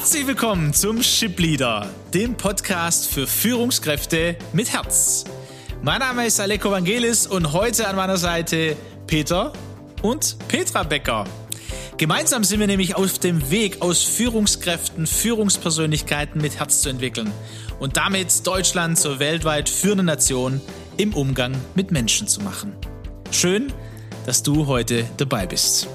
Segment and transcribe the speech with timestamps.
[0.00, 5.26] Herzlich willkommen zum Ship Leader, dem Podcast für Führungskräfte mit Herz.
[5.82, 9.52] Mein Name ist Aleko Vangelis und heute an meiner Seite Peter
[10.00, 11.26] und Petra Becker.
[11.98, 17.30] Gemeinsam sind wir nämlich auf dem Weg, aus Führungskräften Führungspersönlichkeiten mit Herz zu entwickeln
[17.78, 20.62] und damit Deutschland zur weltweit führenden Nation
[20.96, 22.72] im Umgang mit Menschen zu machen.
[23.32, 23.70] Schön,
[24.24, 25.88] dass du heute dabei bist.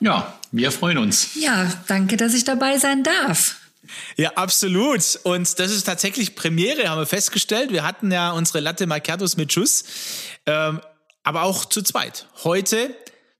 [0.00, 1.34] Ja, wir freuen uns.
[1.34, 3.56] Ja, danke, dass ich dabei sein darf.
[4.16, 5.20] Ja, absolut.
[5.24, 7.72] Und das ist tatsächlich Premiere, haben wir festgestellt.
[7.72, 9.84] Wir hatten ja unsere Latte Macchiatos mit Schuss,
[10.46, 10.80] ähm,
[11.22, 12.26] aber auch zu zweit.
[12.44, 12.94] Heute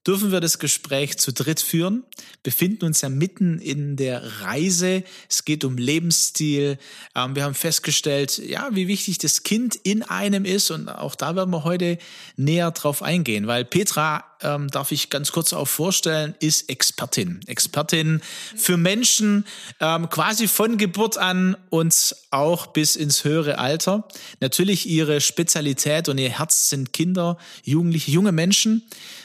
[0.07, 2.05] dürfen wir das Gespräch zu dritt führen,
[2.43, 5.05] befinden uns ja mitten in der Reise.
[5.29, 6.79] Es geht um Lebensstil.
[7.15, 11.37] Ähm, wir haben festgestellt, ja, wie wichtig das Kind in einem ist und auch da
[11.37, 11.99] werden wir heute
[12.37, 17.41] näher drauf eingehen, weil Petra, ähm, darf ich ganz kurz auch vorstellen, ist Expertin.
[17.47, 18.23] Expertin
[18.57, 19.45] für Menschen
[19.81, 24.09] ähm, quasi von Geburt an und auch bis ins höhere Alter.
[24.41, 28.83] Natürlich ihre Spezialität und ihr Herz sind Kinder, Jugendliche, junge Menschen.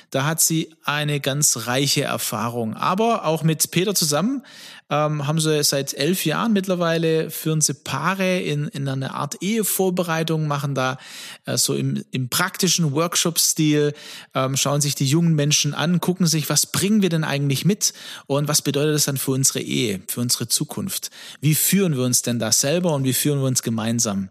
[0.09, 2.75] Da hat sie eine ganz reiche Erfahrung.
[2.75, 4.43] Aber auch mit Peter zusammen
[4.89, 10.47] ähm, haben sie seit elf Jahren mittlerweile, führen sie Paare in, in einer Art Ehevorbereitung,
[10.47, 10.97] machen da
[11.45, 13.93] äh, so im, im praktischen Workshop-Stil,
[14.35, 17.93] ähm, schauen sich die jungen Menschen an, gucken sich, was bringen wir denn eigentlich mit
[18.27, 21.09] und was bedeutet das dann für unsere Ehe, für unsere Zukunft?
[21.41, 24.29] Wie führen wir uns denn da selber und wie führen wir uns gemeinsam?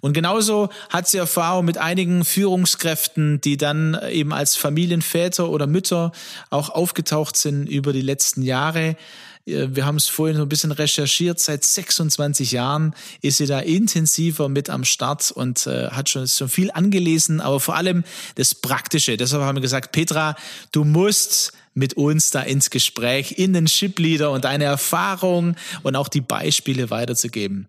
[0.00, 6.12] Und genauso hat sie Erfahrung mit einigen Führungskräften, die dann eben als Familienväter oder Mütter
[6.50, 8.96] auch aufgetaucht sind über die letzten Jahre.
[9.46, 11.38] Äh, wir haben es vorhin so ein bisschen recherchiert.
[11.40, 16.48] Seit 26 Jahren ist sie da intensiver mit am Start und äh, hat schon, schon
[16.48, 18.04] viel angelesen, aber vor allem
[18.36, 19.16] das Praktische.
[19.16, 20.36] Deshalb haben wir gesagt, Petra,
[20.72, 26.08] du musst mit uns da ins Gespräch, in den Shipleader und deine Erfahrung und auch
[26.08, 27.68] die Beispiele weiterzugeben.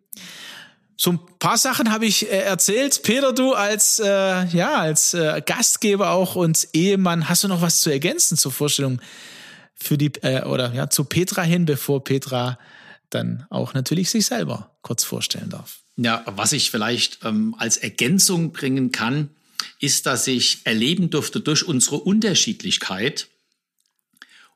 [0.98, 3.02] So ein paar Sachen habe ich äh, erzählt.
[3.04, 7.82] Peter, du als äh, ja als äh, Gastgeber auch und Ehemann, hast du noch was
[7.82, 9.02] zu ergänzen zur Vorstellung
[9.76, 12.58] für die äh, oder ja zu Petra hin, bevor Petra
[13.10, 15.82] dann auch natürlich sich selber kurz vorstellen darf.
[15.98, 19.30] Ja, was ich vielleicht ähm, als Ergänzung bringen kann,
[19.80, 23.28] ist, dass ich erleben durfte durch unsere Unterschiedlichkeit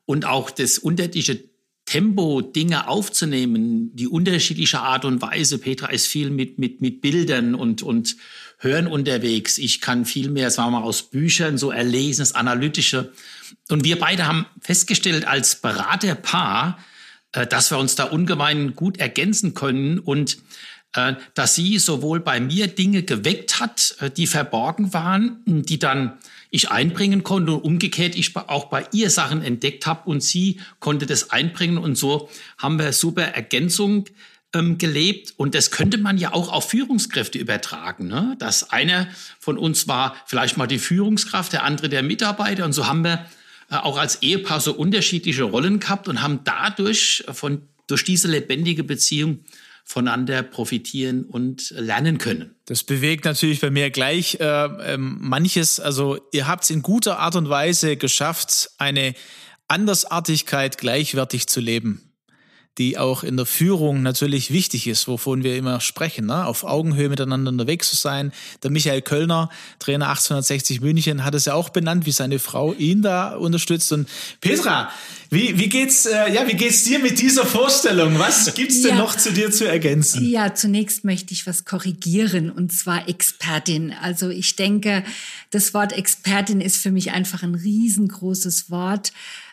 [0.04, 1.50] und auch das unterschiedliche
[1.86, 5.58] Tempo, Dinge aufzunehmen, die unterschiedliche Art und Weise.
[5.58, 8.16] Petra ist viel mit, mit, mit Bildern und, und
[8.62, 9.56] Hören unterwegs.
[9.56, 13.12] Ich kann viel mehr, sagen wir mal, aus Büchern so erlesen, das Analytische.
[13.70, 16.78] Und wir beide haben festgestellt als Beraterpaar,
[17.32, 20.38] äh, dass wir uns da ungemein gut ergänzen können und
[20.94, 26.18] äh, dass sie sowohl bei mir Dinge geweckt hat, äh, die verborgen waren, die dann
[26.50, 31.06] ich einbringen konnte und umgekehrt ich auch bei ihr Sachen entdeckt habe und sie konnte
[31.06, 32.28] das einbringen und so
[32.58, 34.04] haben wir super Ergänzung
[34.54, 35.34] ähm, gelebt.
[35.36, 38.08] Und das könnte man ja auch auf Führungskräfte übertragen.
[38.08, 38.36] Ne?
[38.38, 42.64] Dass einer von uns war vielleicht mal die Führungskraft, der andere der Mitarbeiter.
[42.64, 43.26] Und so haben wir
[43.70, 48.84] äh, auch als Ehepaar so unterschiedliche Rollen gehabt und haben dadurch von, durch diese lebendige
[48.84, 49.44] Beziehung
[49.84, 52.54] voneinander profitieren und lernen können.
[52.66, 55.80] Das bewegt natürlich bei mir gleich äh, äh, manches.
[55.80, 59.14] Also ihr habt es in guter Art und Weise geschafft, eine
[59.66, 62.09] Andersartigkeit gleichwertig zu leben
[62.80, 66.46] die auch in der Führung natürlich wichtig ist, wovon wir immer sprechen, ne?
[66.46, 68.32] auf Augenhöhe miteinander unterwegs zu sein.
[68.62, 73.02] Der Michael Kölner, Trainer 1860 München, hat es ja auch benannt, wie seine Frau ihn
[73.02, 73.92] da unterstützt.
[73.92, 74.08] Und
[74.40, 74.90] Petra,
[75.28, 78.18] wie, wie geht's, äh, ja, wie geht's dir mit dieser Vorstellung?
[78.18, 80.24] Was gibt's denn ja, noch zu dir zu ergänzen?
[80.26, 83.92] Ja, zunächst möchte ich was korrigieren und zwar Expertin.
[83.92, 85.04] Also ich denke,
[85.50, 89.12] das Wort Expertin ist für mich einfach ein riesengroßes Wort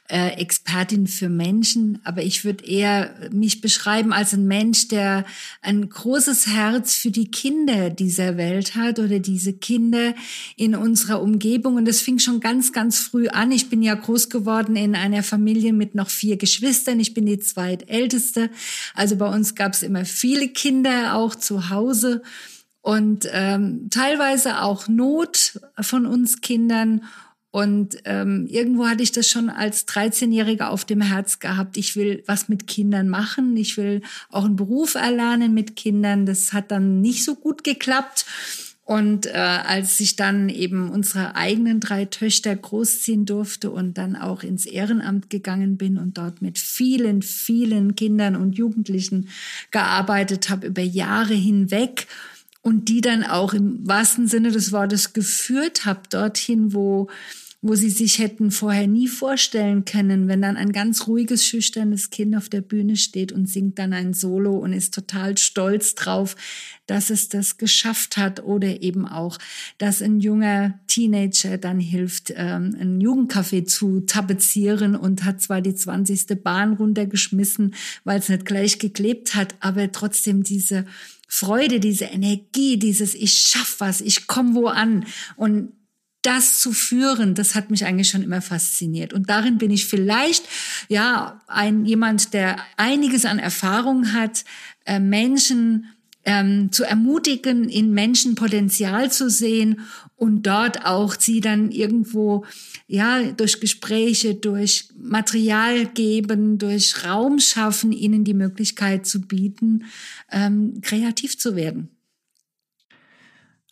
[0.10, 5.26] äh, Expertin für Menschen, aber ich würde eher mich beschreiben als ein Mensch, der
[5.62, 10.16] ein großes Herz für die Kinder dieser Welt hat oder diese Kinder
[10.56, 11.76] in unserer Umgebung.
[11.76, 13.52] Und das fing schon ganz, ganz früh an.
[13.52, 17.00] Ich bin ja groß geworden in einer Familie mit noch vier Geschwistern.
[17.00, 18.50] Ich bin die zweitälteste.
[18.94, 22.22] Also bei uns gab es immer viele Kinder auch zu Hause
[22.82, 27.04] und ähm, teilweise auch Not von uns Kindern.
[27.58, 31.76] Und ähm, irgendwo hatte ich das schon als 13-Jährige auf dem Herz gehabt.
[31.78, 33.58] Ich will was mit Kindern machen.
[33.58, 36.28] Ich will auch einen Beruf erlernen mit Kindern.
[36.28, 38.28] Das hat dann nicht so gut geklappt.
[38.84, 44.44] Und äh, als ich dann eben unsere eigenen drei Töchter großziehen durfte und dann auch
[44.44, 49.30] ins Ehrenamt gegangen bin und dort mit vielen, vielen Kindern und Jugendlichen
[49.72, 52.06] gearbeitet habe über Jahre hinweg
[52.62, 57.10] und die dann auch im wahrsten Sinne des Wortes geführt habe dorthin, wo
[57.62, 62.36] wo sie sich hätten vorher nie vorstellen können, wenn dann ein ganz ruhiges, schüchternes Kind
[62.36, 66.36] auf der Bühne steht und singt dann ein Solo und ist total stolz drauf,
[66.86, 69.40] dass es das geschafft hat oder eben auch,
[69.80, 75.74] dass ein junger Teenager dann hilft, ähm, ein Jugendcafé zu tapezieren und hat zwar die
[75.74, 76.44] 20.
[76.44, 80.86] Bahn runtergeschmissen, weil es nicht gleich geklebt hat, aber trotzdem diese
[81.28, 85.06] Freude, diese Energie, dieses ich schaff was, ich komme wo an
[85.36, 85.74] und
[86.22, 89.14] das zu führen, das hat mich eigentlich schon immer fasziniert.
[89.14, 90.46] Und darin bin ich vielleicht,
[90.90, 94.44] ja, ein, jemand, der einiges an Erfahrung hat,
[94.86, 95.86] äh, Menschen
[96.28, 99.80] ähm, zu ermutigen, in Menschen Potenzial zu sehen
[100.18, 102.46] und dort auch sie dann irgendwo,
[102.88, 109.86] ja, durch Gespräche, durch Material geben, durch Raum schaffen, ihnen die Möglichkeit zu bieten,
[110.30, 111.97] ähm, kreativ zu werden.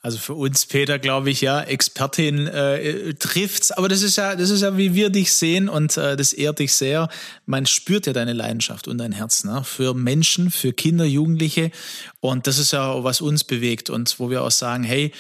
[0.05, 3.71] Also für uns, Peter, glaube ich, ja, Expertin äh, trifft's.
[3.71, 6.59] Aber das ist ja, das ist ja, wie wir dich sehen und äh, das ehrt
[6.59, 7.09] dich sehr.
[7.47, 9.63] Man spürt ja deine Leidenschaft und dein Herz ne?
[9.63, 11.71] für Menschen, für Kinder, Jugendliche.
[12.19, 15.11] Und das ist ja, was uns bewegt und wo wir auch sagen, hey,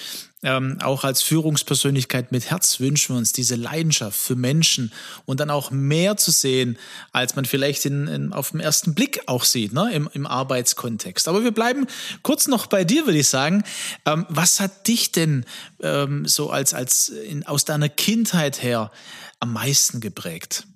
[0.45, 4.93] ähm, auch als Führungspersönlichkeit mit Herz wünschen wir uns diese Leidenschaft für Menschen
[5.25, 6.77] und dann auch mehr zu sehen,
[7.11, 11.27] als man vielleicht in, in, auf den ersten Blick auch sieht, ne, im, im Arbeitskontext.
[11.27, 11.87] Aber wir bleiben
[12.21, 13.63] kurz noch bei dir, würde ich sagen.
[14.05, 15.45] Ähm, was hat dich denn
[15.81, 18.91] ähm, so als, als in, aus deiner Kindheit her
[19.39, 20.67] am meisten geprägt?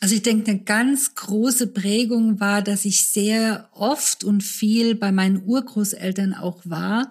[0.00, 5.12] Also ich denke, eine ganz große Prägung war, dass ich sehr oft und viel bei
[5.12, 7.10] meinen Urgroßeltern auch war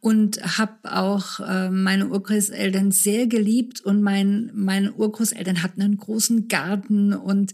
[0.00, 3.80] und habe auch äh, meine Urgroßeltern sehr geliebt.
[3.82, 7.12] Und mein, meine Urgroßeltern hatten einen großen Garten.
[7.12, 7.52] Und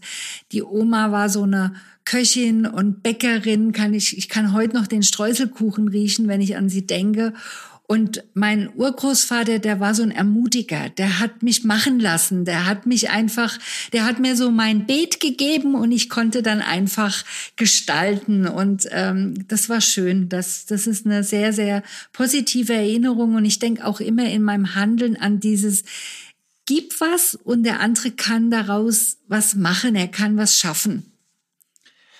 [0.53, 1.73] die Oma war so eine
[2.05, 6.69] Köchin und Bäckerin, kann ich, ich kann heute noch den Streuselkuchen riechen, wenn ich an
[6.69, 7.33] sie denke.
[7.89, 12.85] Und mein Urgroßvater, der war so ein Ermutiger, der hat mich machen lassen, der hat
[12.85, 13.57] mich einfach,
[13.93, 17.23] der hat mir so mein Beet gegeben und ich konnte dann einfach
[17.55, 18.45] gestalten.
[18.45, 20.27] Und ähm, das war schön.
[20.27, 21.81] Das, das ist eine sehr, sehr
[22.11, 23.35] positive Erinnerung.
[23.35, 25.85] Und ich denke auch immer in meinem Handeln an dieses,
[26.65, 31.05] gib was und der andere kann daraus was machen, er kann was schaffen.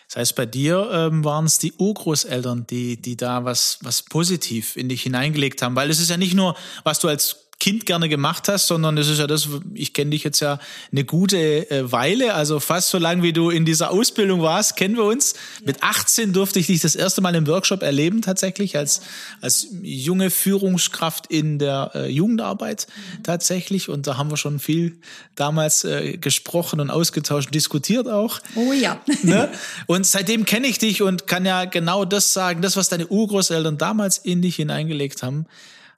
[0.07, 4.77] Das heißt, bei dir ähm, waren es die Urgroßeltern, die, die da was, was positiv
[4.77, 5.75] in dich hineingelegt haben.
[5.75, 9.07] Weil es ist ja nicht nur, was du als Kind gerne gemacht hast, sondern es
[9.07, 10.59] ist ja das, ich kenne dich jetzt ja
[10.91, 14.95] eine gute äh, Weile, also fast so lange wie du in dieser Ausbildung warst, kennen
[14.95, 15.33] wir uns.
[15.33, 15.65] Ja.
[15.65, 19.01] Mit 18 durfte ich dich das erste Mal im Workshop erleben, tatsächlich, als,
[19.41, 22.85] als junge Führungskraft in der äh, Jugendarbeit
[23.17, 23.23] mhm.
[23.23, 23.89] tatsächlich.
[23.89, 24.99] Und da haben wir schon viel
[25.33, 28.39] damals äh, gesprochen und ausgetauscht, diskutiert auch.
[28.55, 29.01] Oh ja.
[29.23, 29.49] Ne?
[29.87, 33.77] Und seitdem kenne ich dich und kann ja genau das sagen, das, was deine Urgroßeltern
[33.77, 35.47] damals in dich hineingelegt haben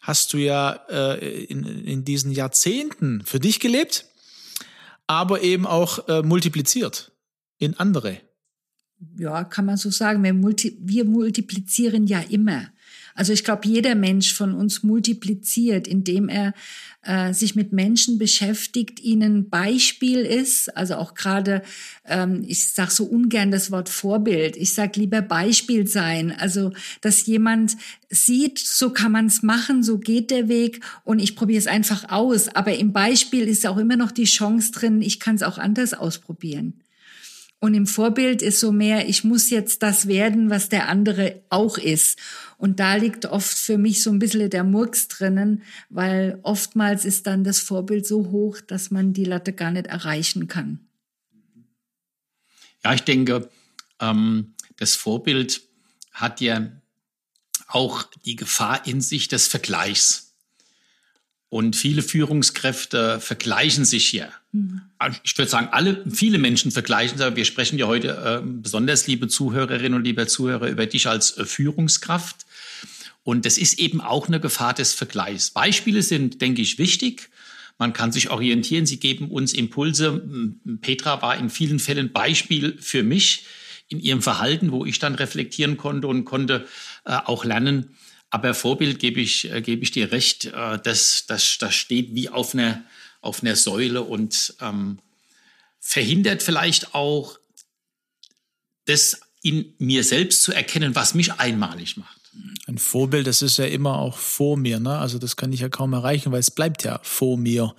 [0.09, 4.05] hast du ja äh, in, in diesen Jahrzehnten für dich gelebt,
[5.05, 7.11] aber eben auch äh, multipliziert
[7.59, 8.17] in andere.
[9.17, 10.23] Ja, kann man so sagen.
[10.23, 12.69] Wir, multi wir multiplizieren ja immer.
[13.15, 16.53] Also ich glaube, jeder Mensch von uns multipliziert, indem er
[17.03, 20.75] äh, sich mit Menschen beschäftigt, ihnen Beispiel ist.
[20.75, 21.61] Also auch gerade,
[22.05, 24.57] ähm, ich sage so ungern das Wort Vorbild.
[24.57, 26.33] Ich sage lieber Beispiel sein.
[26.37, 27.77] Also dass jemand
[28.09, 32.09] sieht, so kann man es machen, so geht der Weg und ich probiere es einfach
[32.09, 32.49] aus.
[32.49, 35.93] Aber im Beispiel ist auch immer noch die Chance drin, ich kann es auch anders
[35.93, 36.81] ausprobieren.
[37.61, 41.77] Und im Vorbild ist so mehr, ich muss jetzt das werden, was der andere auch
[41.77, 42.17] ist.
[42.57, 47.27] Und da liegt oft für mich so ein bisschen der Murks drinnen, weil oftmals ist
[47.27, 50.79] dann das Vorbild so hoch, dass man die Latte gar nicht erreichen kann.
[52.83, 53.49] Ja, ich denke,
[53.99, 55.61] ähm, das Vorbild
[56.13, 56.71] hat ja
[57.67, 60.28] auch die Gefahr in sich des Vergleichs.
[61.49, 64.29] Und viele Führungskräfte vergleichen sich hier.
[64.51, 64.81] Mhm.
[65.23, 69.07] Ich würde sagen, alle, viele Menschen vergleichen sich, aber wir sprechen ja heute äh, besonders,
[69.07, 72.45] liebe Zuhörerinnen und liebe Zuhörer, über dich als äh, Führungskraft.
[73.23, 75.49] Und das ist eben auch eine Gefahr des Vergleichs.
[75.49, 77.29] Beispiele sind, denke ich, wichtig.
[77.79, 78.85] Man kann sich orientieren.
[78.85, 80.21] Sie geben uns Impulse.
[80.81, 83.45] Petra war in vielen Fällen Beispiel für mich
[83.87, 86.67] in ihrem Verhalten, wo ich dann reflektieren konnte und konnte
[87.05, 87.95] äh, auch lernen,
[88.29, 92.29] aber Vorbild gebe ich, äh, gebe ich dir recht, äh, das, das, das steht wie
[92.29, 92.83] auf einer,
[93.21, 94.99] auf einer Säule und ähm,
[95.79, 97.39] verhindert vielleicht auch,
[98.85, 102.19] das in mir selbst zu erkennen, was mich einmalig macht.
[102.67, 104.97] Ein Vorbild, das ist ja immer auch vor mir, ne?
[104.97, 107.75] Also das kann ich ja kaum erreichen, weil es bleibt ja vor mir.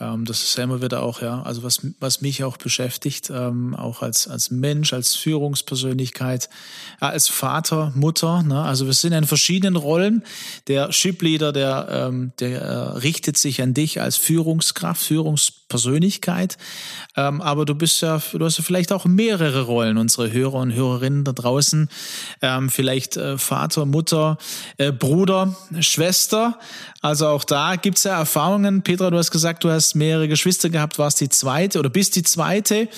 [0.00, 3.74] Ähm, das ist ja immer wieder auch, ja, also was, was mich auch beschäftigt, ähm,
[3.74, 6.48] auch als, als Mensch, als Führungspersönlichkeit,
[7.00, 8.62] als Vater, Mutter, ne?
[8.62, 10.22] also wir sind in verschiedenen Rollen.
[10.68, 16.58] Der Shipleader, der, ähm, der äh, richtet sich an dich als Führungskraft, Führungspersönlichkeit,
[17.16, 20.72] ähm, aber du bist ja, du hast ja vielleicht auch mehrere Rollen, unsere Hörer und
[20.72, 21.88] Hörerinnen da draußen,
[22.40, 24.38] ähm, vielleicht äh, Vater, Mutter,
[24.76, 26.58] äh, Bruder, Schwester,
[27.00, 28.82] also auch da gibt's ja Erfahrungen.
[28.82, 32.22] Petra, du hast gesagt, du hast mehrere Geschwister gehabt, warst die zweite oder bist die
[32.22, 32.88] zweite.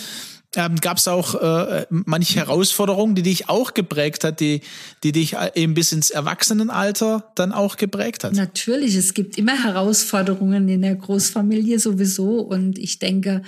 [0.57, 4.63] Ähm, Gab es auch äh, manche Herausforderungen, die dich auch geprägt hat, die,
[5.05, 8.33] die dich eben bis ins Erwachsenenalter dann auch geprägt hat?
[8.33, 13.43] Natürlich, es gibt immer Herausforderungen in der Großfamilie sowieso und ich denke,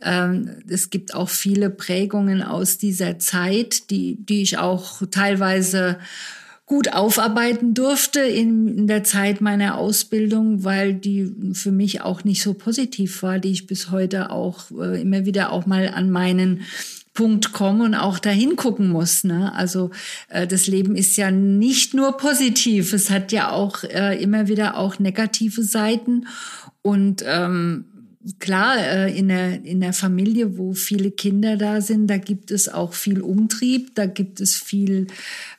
[0.00, 5.98] ähm, es gibt auch viele Prägungen aus dieser Zeit, die, die ich auch teilweise
[6.66, 12.42] gut aufarbeiten durfte in, in der Zeit meiner Ausbildung, weil die für mich auch nicht
[12.42, 16.62] so positiv war, die ich bis heute auch äh, immer wieder auch mal an meinen
[17.12, 19.24] Punkt komme und auch dahin gucken muss.
[19.24, 19.52] Ne?
[19.54, 19.90] Also
[20.28, 24.76] äh, das Leben ist ja nicht nur positiv, es hat ja auch äh, immer wieder
[24.78, 26.26] auch negative Seiten
[26.82, 27.84] und ähm,
[28.38, 32.68] klar, äh, in, der, in der Familie, wo viele Kinder da sind, da gibt es
[32.68, 35.06] auch viel Umtrieb, da gibt es viel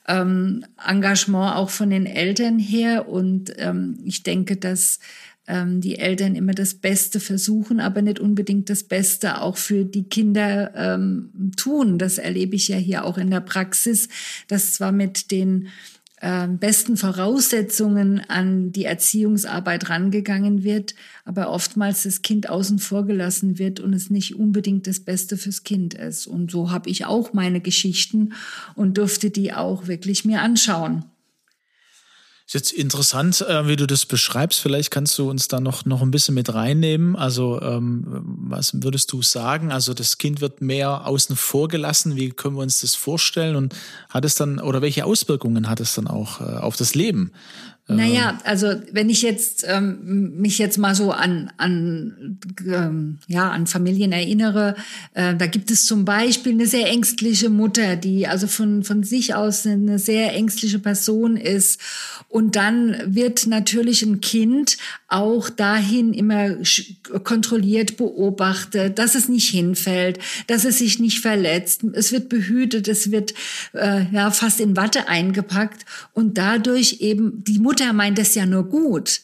[0.08, 3.08] ähm, Engagement auch von den Eltern her.
[3.10, 5.00] Und ähm, ich denke, dass
[5.48, 10.04] ähm, die Eltern immer das Beste versuchen, aber nicht unbedingt das Beste auch für die
[10.04, 11.98] Kinder ähm, tun.
[11.98, 14.10] Das erlebe ich ja hier auch in der Praxis,
[14.48, 15.68] dass zwar mit den
[16.26, 23.60] äh, besten Voraussetzungen an die Erziehungsarbeit rangegangen wird, aber oftmals das Kind außen vor gelassen
[23.60, 26.26] wird und es nicht unbedingt das Beste fürs Kind ist.
[26.26, 28.34] Und so habe ich auch meine Geschichten
[28.74, 31.06] und durfte die auch wirklich mir anschauen.
[32.48, 34.60] Ist jetzt interessant, äh, wie du das beschreibst.
[34.60, 37.16] Vielleicht kannst du uns da noch, noch ein bisschen mit reinnehmen.
[37.16, 38.04] Also, ähm,
[38.48, 39.72] was würdest du sagen?
[39.72, 42.16] Also, das Kind wird mehr außen vor gelassen.
[42.16, 43.56] Wie können wir uns das vorstellen?
[43.56, 43.74] Und
[44.10, 47.32] hat es dann, oder welche Auswirkungen hat es dann auch äh, auf das Leben?
[47.88, 53.68] Naja, also wenn ich jetzt ähm, mich jetzt mal so an, an, ähm, ja, an
[53.68, 54.76] Familien erinnere,
[55.14, 59.36] äh, da gibt es zum Beispiel eine sehr ängstliche Mutter, die also von, von sich
[59.36, 61.80] aus eine sehr ängstliche Person ist.
[62.28, 64.78] Und dann wird natürlich ein Kind
[65.08, 66.58] auch dahin immer
[67.24, 71.84] kontrolliert beobachtet, dass es nicht hinfällt, dass es sich nicht verletzt.
[71.94, 73.36] Es wird behütet, es wird
[73.74, 78.46] äh, ja fast in Watte eingepackt und dadurch eben die Mutter Mutter meint es ja
[78.46, 79.20] nur gut.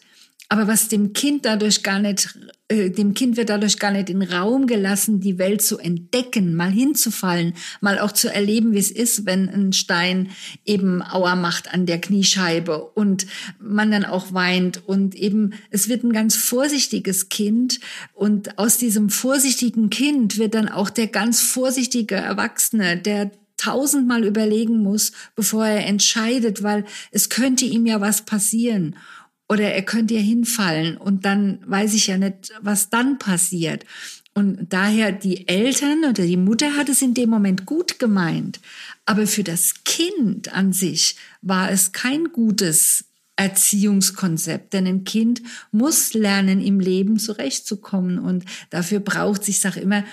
[0.50, 4.22] Aber was dem Kind dadurch gar nicht, äh, dem Kind wird dadurch gar nicht in
[4.22, 9.26] Raum gelassen, die Welt zu entdecken, mal hinzufallen, mal auch zu erleben, wie es ist,
[9.26, 10.32] wenn ein Stein
[10.66, 13.26] eben Auer macht an der Kniescheibe und
[13.58, 17.80] man dann auch weint und eben, es wird ein ganz vorsichtiges Kind
[18.12, 24.82] und aus diesem vorsichtigen Kind wird dann auch der ganz vorsichtige Erwachsene, der tausendmal überlegen
[24.82, 28.96] muss, bevor er entscheidet, weil es könnte ihm ja was passieren
[29.48, 33.86] oder er könnte ja hinfallen und dann weiß ich ja nicht, was dann passiert.
[34.34, 38.62] Und daher die Eltern oder die Mutter hat es in dem Moment gut gemeint,
[39.06, 45.42] aber für das Kind an sich war es kein gutes Erziehungskonzept, denn ein Kind
[45.72, 50.06] muss lernen, im Leben zurechtzukommen und dafür braucht sich, ich sage immer,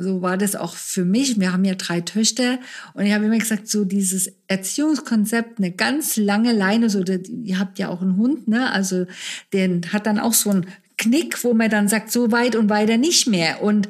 [0.00, 1.38] so war das auch für mich.
[1.38, 2.58] Wir haben ja drei Töchter
[2.94, 7.78] und ich habe immer gesagt, so dieses Erziehungskonzept, eine ganz lange Leine, so, ihr habt
[7.78, 8.70] ja auch einen Hund, ne?
[8.72, 9.06] Also,
[9.52, 12.96] den hat dann auch so einen Knick, wo man dann sagt, so weit und weiter
[12.96, 13.62] nicht mehr.
[13.62, 13.88] Und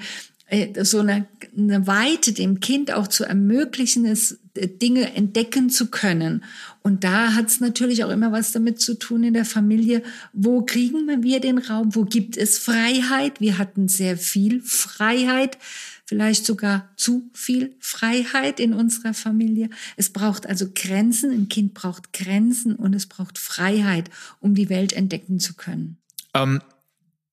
[0.49, 5.91] äh, so eine, eine Weite dem Kind auch zu ermöglichen, es äh, Dinge entdecken zu
[5.91, 6.45] können.
[6.83, 10.03] Und da hat es natürlich auch immer was damit zu tun in der Familie.
[10.33, 11.95] Wo kriegen wir den Raum?
[11.95, 13.41] Wo gibt es Freiheit?
[13.41, 15.59] Wir hatten sehr viel Freiheit,
[16.09, 19.69] vielleicht sogar zu viel Freiheit in unserer Familie.
[19.99, 21.31] Es braucht also Grenzen.
[21.33, 24.09] Ein Kind braucht Grenzen und es braucht Freiheit,
[24.41, 25.99] um die Welt entdecken zu können.
[26.33, 26.63] Ähm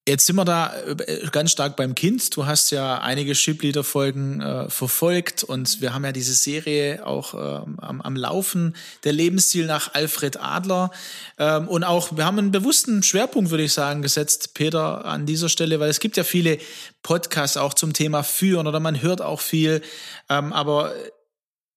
[0.08, 2.36] Jetzt sind wir da äh, ganz stark beim Kind.
[2.36, 7.80] Du hast ja einige Shipleader-Folgen äh, verfolgt und wir haben ja diese Serie auch ähm,
[7.80, 10.92] am, am Laufen, der Lebensstil nach Alfred Adler.
[11.38, 15.48] Ähm, und auch, wir haben einen bewussten Schwerpunkt, würde ich sagen, gesetzt, Peter, an dieser
[15.48, 16.58] Stelle, weil es gibt ja viele
[17.02, 19.82] Podcasts auch zum Thema Führen oder man hört auch viel.
[20.28, 20.92] Ähm, aber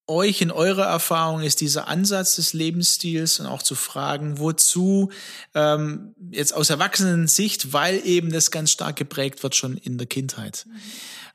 [0.10, 5.12] euch in eurer Erfahrung ist dieser Ansatz des Lebensstils und auch zu fragen, wozu
[5.54, 10.66] ähm, jetzt aus Erwachsenensicht, weil eben das ganz stark geprägt wird schon in der Kindheit.
[10.68, 10.80] Mhm.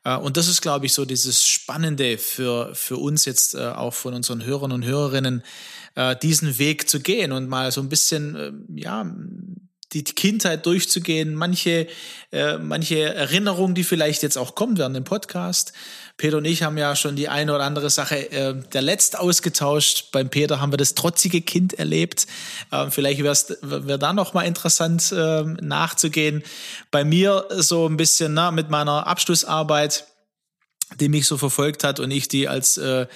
[0.04, 3.94] Äh, und das ist, glaube ich, so dieses Spannende für, für uns jetzt äh, auch
[3.94, 5.42] von unseren Hörern und Hörerinnen,
[5.94, 9.06] äh, diesen Weg zu gehen und mal so ein bisschen, ja,
[9.94, 11.86] die Kindheit durchzugehen, manche,
[12.32, 15.72] äh, manche Erinnerungen, die vielleicht jetzt auch kommen werden im Podcast.
[16.16, 20.12] Peter und ich haben ja schon die eine oder andere Sache äh, der Letzt ausgetauscht.
[20.12, 22.26] Beim Peter haben wir das trotzige Kind erlebt.
[22.70, 26.42] Äh, vielleicht wäre da noch mal interessant äh, nachzugehen.
[26.90, 30.06] Bei mir so ein bisschen na, mit meiner Abschlussarbeit,
[31.00, 33.06] die mich so verfolgt hat und ich die als äh,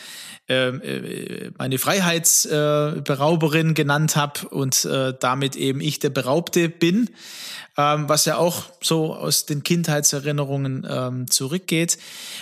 [0.49, 7.11] ähm, äh, meine Freiheitsberauberin genannt habe und äh, damit eben ich der Beraubte bin,
[7.77, 11.99] ähm, was ja auch so aus den Kindheitserinnerungen ähm, zurückgeht.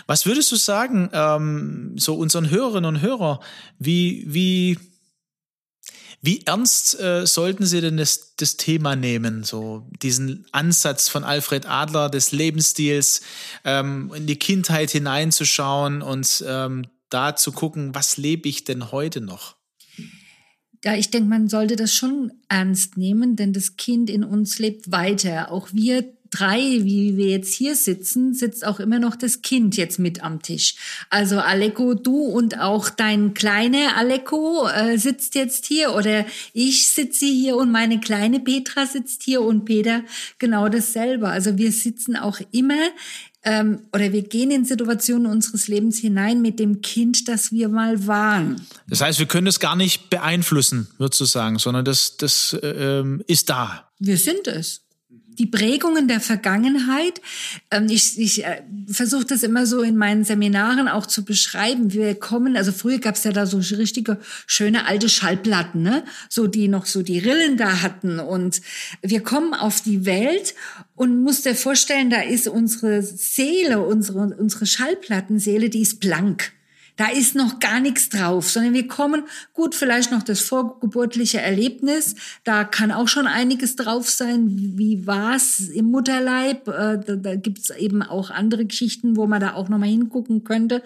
[0.06, 3.40] Was würdest du sagen, ähm, so unseren Hörerinnen und Hörer,
[3.80, 4.78] wie, wie,
[6.22, 11.66] wie ernst äh, sollten Sie denn das, das Thema nehmen, so diesen Ansatz von Alfred
[11.66, 13.22] Adler des Lebensstils,
[13.64, 19.20] ähm, in die Kindheit hineinzuschauen und ähm, da zu gucken, was lebe ich denn heute
[19.20, 19.56] noch?
[20.84, 24.90] Ja, ich denke, man sollte das schon ernst nehmen, denn das Kind in uns lebt
[24.92, 25.50] weiter.
[25.50, 29.98] Auch wir drei, wie wir jetzt hier sitzen, sitzt auch immer noch das Kind jetzt
[29.98, 30.74] mit am Tisch.
[31.10, 37.26] Also Aleko, du und auch dein kleiner Aleko äh, sitzt jetzt hier oder ich sitze
[37.26, 40.02] hier und meine kleine Petra sitzt hier und Peter
[40.38, 41.28] genau dasselbe.
[41.28, 42.90] Also wir sitzen auch immer
[43.46, 48.06] ähm, oder wir gehen in Situationen unseres Lebens hinein mit dem Kind, das wir mal
[48.06, 48.66] waren.
[48.88, 52.66] Das heißt, wir können es gar nicht beeinflussen, würdest du sagen, sondern das, das äh,
[53.00, 53.88] ähm, ist da.
[53.98, 54.85] Wir sind es
[55.38, 57.20] die Prägungen der Vergangenheit.
[57.70, 61.92] Ähm, ich ich äh, versuche das immer so in meinen Seminaren auch zu beschreiben.
[61.92, 66.04] Wir kommen, also früher gab es ja da so richtige schöne alte Schallplatten, ne?
[66.28, 68.20] so die noch so die Rillen da hatten.
[68.20, 68.60] Und
[69.02, 70.54] wir kommen auf die Welt
[70.94, 76.55] und muss dir vorstellen, da ist unsere Seele, unsere, unsere Schallplattenseele, die ist blank.
[76.96, 82.14] Da ist noch gar nichts drauf, sondern wir kommen, gut, vielleicht noch das vorgeburtliche Erlebnis,
[82.44, 87.70] da kann auch schon einiges drauf sein, wie war's im Mutterleib, äh, da, da gibt's
[87.70, 90.82] eben auch andere Geschichten, wo man da auch nochmal hingucken könnte.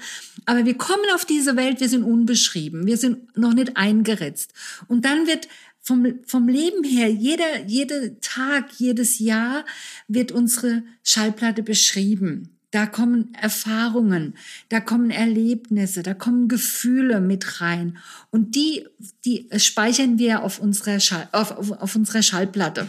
[0.46, 4.52] Aber wir kommen auf diese Welt, wir sind unbeschrieben, wir sind noch nicht eingeritzt.
[4.88, 5.46] Und dann wird
[5.80, 9.64] vom, vom Leben her, jeder, jeder Tag, jedes Jahr
[10.08, 12.59] wird unsere Schallplatte beschrieben.
[12.72, 14.34] Da kommen Erfahrungen,
[14.68, 17.98] da kommen Erlebnisse, da kommen Gefühle mit rein.
[18.30, 18.86] Und die,
[19.24, 22.86] die speichern wir auf unserer, Schall, auf, auf, auf unserer Schallplatte.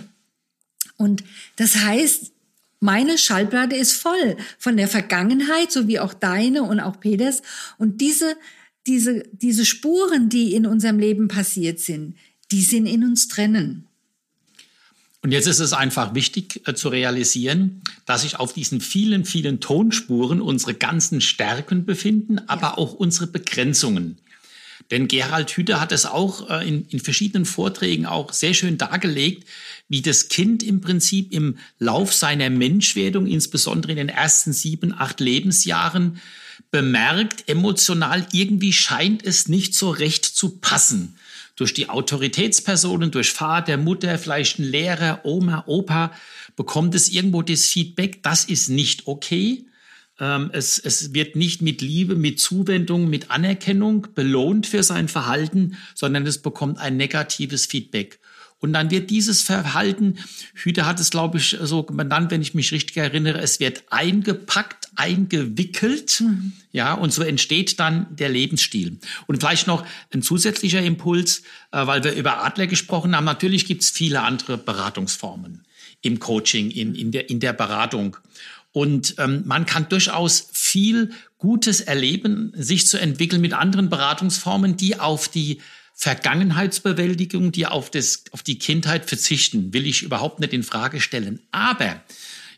[0.98, 1.24] Und
[1.56, 2.32] das heißt,
[2.80, 7.42] meine Schallplatte ist voll von der Vergangenheit, so wie auch deine und auch Peters.
[7.78, 8.36] Und diese,
[8.88, 12.16] diese, diese Spuren, die in unserem Leben passiert sind,
[12.52, 13.88] die sind in uns drinnen.
[15.24, 19.60] Und jetzt ist es einfach wichtig äh, zu realisieren, dass sich auf diesen vielen, vielen
[19.60, 22.78] Tonspuren unsere ganzen Stärken befinden, aber ja.
[22.78, 24.18] auch unsere Begrenzungen.
[24.90, 29.48] Denn Gerald Hüther hat es auch äh, in, in verschiedenen Vorträgen auch sehr schön dargelegt,
[29.88, 35.20] wie das Kind im Prinzip im Lauf seiner Menschwerdung, insbesondere in den ersten sieben, acht
[35.20, 36.20] Lebensjahren,
[36.72, 41.16] bemerkt, emotional irgendwie scheint es nicht so recht zu passen
[41.62, 46.12] durch die Autoritätspersonen, durch Vater, Mutter, vielleicht ein Lehrer, Oma, Opa,
[46.56, 49.68] bekommt es irgendwo das Feedback, das ist nicht okay.
[50.20, 55.78] Ähm, es, es wird nicht mit Liebe, mit Zuwendung, mit Anerkennung belohnt für sein Verhalten,
[55.94, 58.20] sondern es bekommt ein negatives Feedback.
[58.58, 60.18] Und dann wird dieses Verhalten,
[60.56, 64.81] Hüter hat es, glaube ich, so benannt, wenn ich mich richtig erinnere, es wird eingepackt,
[64.96, 66.24] eingewickelt.
[66.72, 68.98] Ja, und so entsteht dann der Lebensstil.
[69.28, 73.26] Und vielleicht noch ein zusätzlicher Impuls, äh, weil wir über Adler gesprochen haben.
[73.26, 75.64] Natürlich gibt es viele andere Beratungsformen
[76.02, 78.18] im Coaching, in, in, der, in der Beratung.
[78.74, 85.00] Und ähm, man kann durchaus viel Gutes erleben, sich zu entwickeln mit anderen Beratungsformen, die
[85.00, 85.60] auf die
[85.94, 91.40] Vergangenheitsbewältigung, die auf, das, auf die Kindheit verzichten, will ich überhaupt nicht in Frage stellen.
[91.52, 92.02] Aber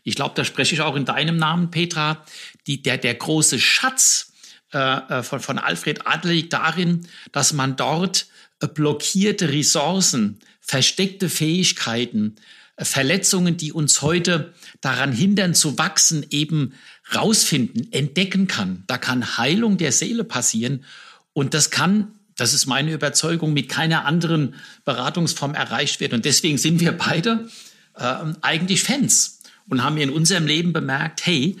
[0.04, 2.24] ich glaube, da spreche ich auch in deinem Namen, Petra,
[2.66, 4.32] die, der, der große Schatz
[4.72, 8.26] äh, äh von, von Alfred Adler liegt darin, dass man dort
[8.60, 12.36] äh, blockierte Ressourcen, versteckte Fähigkeiten,
[12.76, 16.74] äh, Verletzungen, die uns heute daran hindern zu wachsen, eben
[17.14, 18.84] rausfinden, entdecken kann.
[18.86, 20.84] Da kann Heilung der Seele passieren
[21.32, 26.12] und das kann das ist meine Überzeugung, mit keiner anderen Beratungsform erreicht wird.
[26.12, 27.48] Und deswegen sind wir beide
[27.96, 31.56] äh, eigentlich Fans und haben in unserem Leben bemerkt, hey,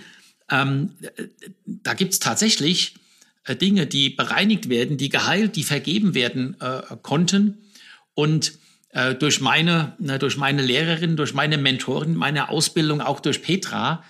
[0.50, 0.90] ähm,
[1.66, 2.94] da gibt es tatsächlich
[3.44, 7.58] äh, Dinge, die bereinigt werden, die geheilt, die vergeben werden äh, konnten.
[8.14, 8.54] Und
[8.90, 14.04] äh, durch, meine, durch meine Lehrerin, durch meine Mentorin, meine Ausbildung, auch durch Petra,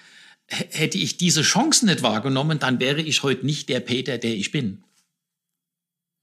[0.46, 4.50] hätte ich diese Chance nicht wahrgenommen, dann wäre ich heute nicht der Peter, der ich
[4.50, 4.84] bin.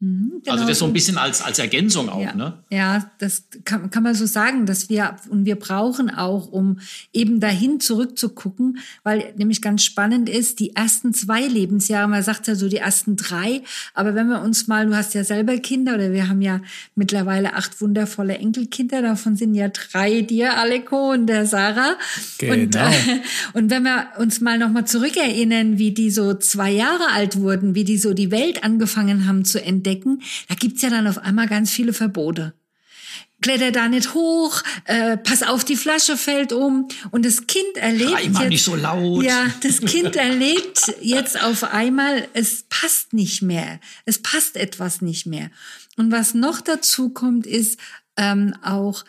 [0.03, 2.33] Mhm, genau also das so ein bisschen als, als Ergänzung auch, ja.
[2.33, 2.57] ne?
[2.71, 6.79] Ja, das kann, kann man so sagen, dass wir, und wir brauchen auch, um
[7.13, 12.55] eben dahin zurückzugucken, weil nämlich ganz spannend ist, die ersten zwei Lebensjahre, man sagt ja
[12.55, 13.61] so die ersten drei,
[13.93, 16.61] aber wenn wir uns mal, du hast ja selber Kinder oder wir haben ja
[16.95, 21.95] mittlerweile acht wundervolle Enkelkinder, davon sind ja drei dir, Aleko und der Sarah.
[22.39, 22.53] Genau.
[22.55, 22.89] Und, äh,
[23.53, 27.83] und wenn wir uns mal nochmal zurückerinnern, wie die so zwei Jahre alt wurden, wie
[27.83, 31.47] die so die Welt angefangen haben zu entdecken, entdecken, da gibt's ja dann auf einmal
[31.47, 32.53] ganz viele Verbote.
[33.41, 36.87] Kletter da nicht hoch, äh, pass auf, die Flasche fällt um.
[37.09, 39.23] Und das Kind erlebt Schrei jetzt, nicht so laut.
[39.23, 43.79] Ja, das Kind erlebt jetzt auf einmal, es passt nicht mehr.
[44.05, 45.49] Es passt etwas nicht mehr.
[45.97, 47.79] Und was noch dazu kommt, ist
[48.15, 49.05] ähm, auch,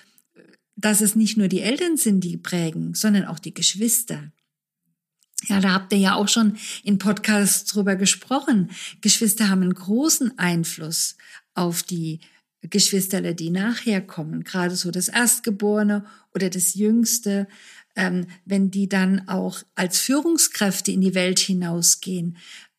[0.76, 4.32] dass es nicht nur die Eltern sind, die prägen, sondern auch die Geschwister.
[5.48, 8.70] Ja, da habt ihr ja auch schon in Podcasts drüber gesprochen.
[9.00, 11.16] Geschwister haben einen großen Einfluss
[11.54, 12.20] auf die
[12.62, 14.44] Geschwisterle, die nachher kommen.
[14.44, 17.48] Gerade so das Erstgeborene oder das Jüngste.
[17.96, 22.38] Ähm, wenn die dann auch als Führungskräfte in die Welt hinausgehen,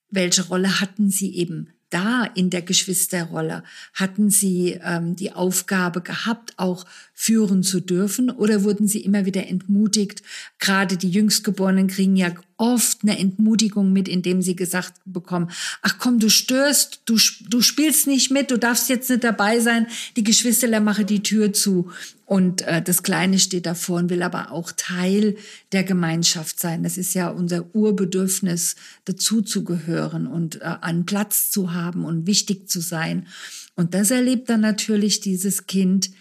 [0.10, 3.64] welche Rolle hatten sie eben da in der Geschwisterrolle?
[3.94, 9.48] Hatten Sie ähm, die Aufgabe gehabt, auch führen zu dürfen oder wurden Sie immer wieder
[9.48, 10.24] entmutigt?
[10.60, 16.20] Gerade die Jüngstgeborenen kriegen ja oft eine Entmutigung mit, indem sie gesagt bekommen, ach komm,
[16.20, 17.18] du störst, du,
[17.50, 21.52] du spielst nicht mit, du darfst jetzt nicht dabei sein, die Geschwisterler mache die Tür
[21.52, 21.92] zu.
[22.26, 25.36] Und äh, das Kleine steht davor und will aber auch Teil
[25.72, 26.84] der Gemeinschaft sein.
[26.84, 32.28] Das ist ja unser Urbedürfnis, dazu zu gehören und äh, einen Platz zu haben und
[32.28, 33.28] wichtig zu sein.
[33.76, 36.12] Und das erlebt dann natürlich dieses Kind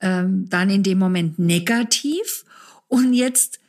[0.00, 2.44] ähm, dann in dem Moment negativ.
[2.88, 3.60] Und jetzt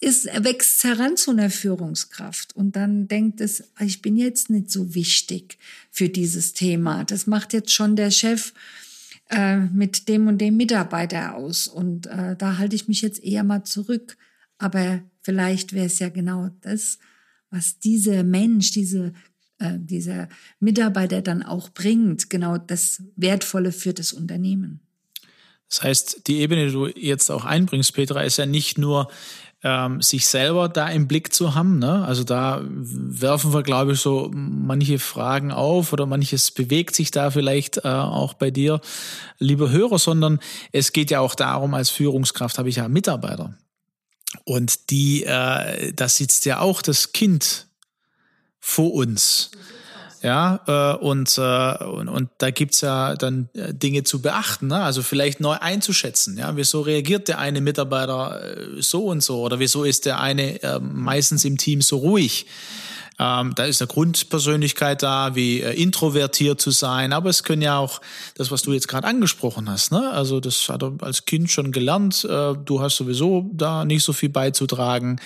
[0.00, 4.94] ist, wächst heran zu einer Führungskraft und dann denkt es, ich bin jetzt nicht so
[4.94, 5.58] wichtig
[5.90, 7.04] für dieses Thema.
[7.04, 8.52] Das macht jetzt schon der Chef
[9.30, 13.42] äh, mit dem und dem Mitarbeiter aus und äh, da halte ich mich jetzt eher
[13.42, 14.16] mal zurück.
[14.58, 16.98] Aber vielleicht wäre es ja genau das,
[17.50, 19.12] was dieser Mensch, diese
[19.58, 20.28] äh, dieser
[20.60, 24.80] Mitarbeiter dann auch bringt, genau das Wertvolle für das Unternehmen.
[25.68, 29.08] Das heißt, die Ebene, die du jetzt auch einbringst, Petra, ist ja nicht nur
[29.62, 31.78] ähm, sich selber da im Blick zu haben.
[31.78, 32.04] Ne?
[32.04, 37.30] Also da werfen wir, glaube ich, so manche Fragen auf oder manches bewegt sich da
[37.30, 38.80] vielleicht äh, auch bei dir,
[39.38, 40.38] lieber Hörer, sondern
[40.72, 43.54] es geht ja auch darum, als Führungskraft habe ich ja Mitarbeiter.
[44.44, 47.66] Und die, äh, da sitzt ja auch das Kind
[48.60, 49.50] vor uns.
[50.26, 54.82] Ja, äh, und, äh, und, und da gibt's ja dann äh, Dinge zu beachten, ne?
[54.82, 56.36] also vielleicht neu einzuschätzen.
[56.36, 60.60] Ja, wieso reagiert der eine Mitarbeiter äh, so und so oder wieso ist der eine
[60.64, 62.46] äh, meistens im Team so ruhig?
[63.18, 67.78] Ähm, da ist eine Grundpersönlichkeit da, wie äh, introvertiert zu sein, aber es können ja
[67.78, 68.02] auch
[68.34, 69.90] das, was du jetzt gerade angesprochen hast.
[69.90, 70.10] Ne?
[70.10, 72.24] Also das hat er als Kind schon gelernt.
[72.24, 75.18] Äh, du hast sowieso da nicht so viel beizutragen,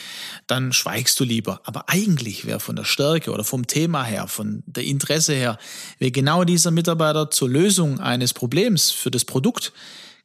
[0.46, 1.61] dann schweigst du lieber.
[1.64, 5.59] Aber eigentlich wäre von der Stärke oder vom Thema her, von der Interesse her,
[5.98, 9.72] wäre genau dieser Mitarbeiter zur Lösung eines Problems für das Produkt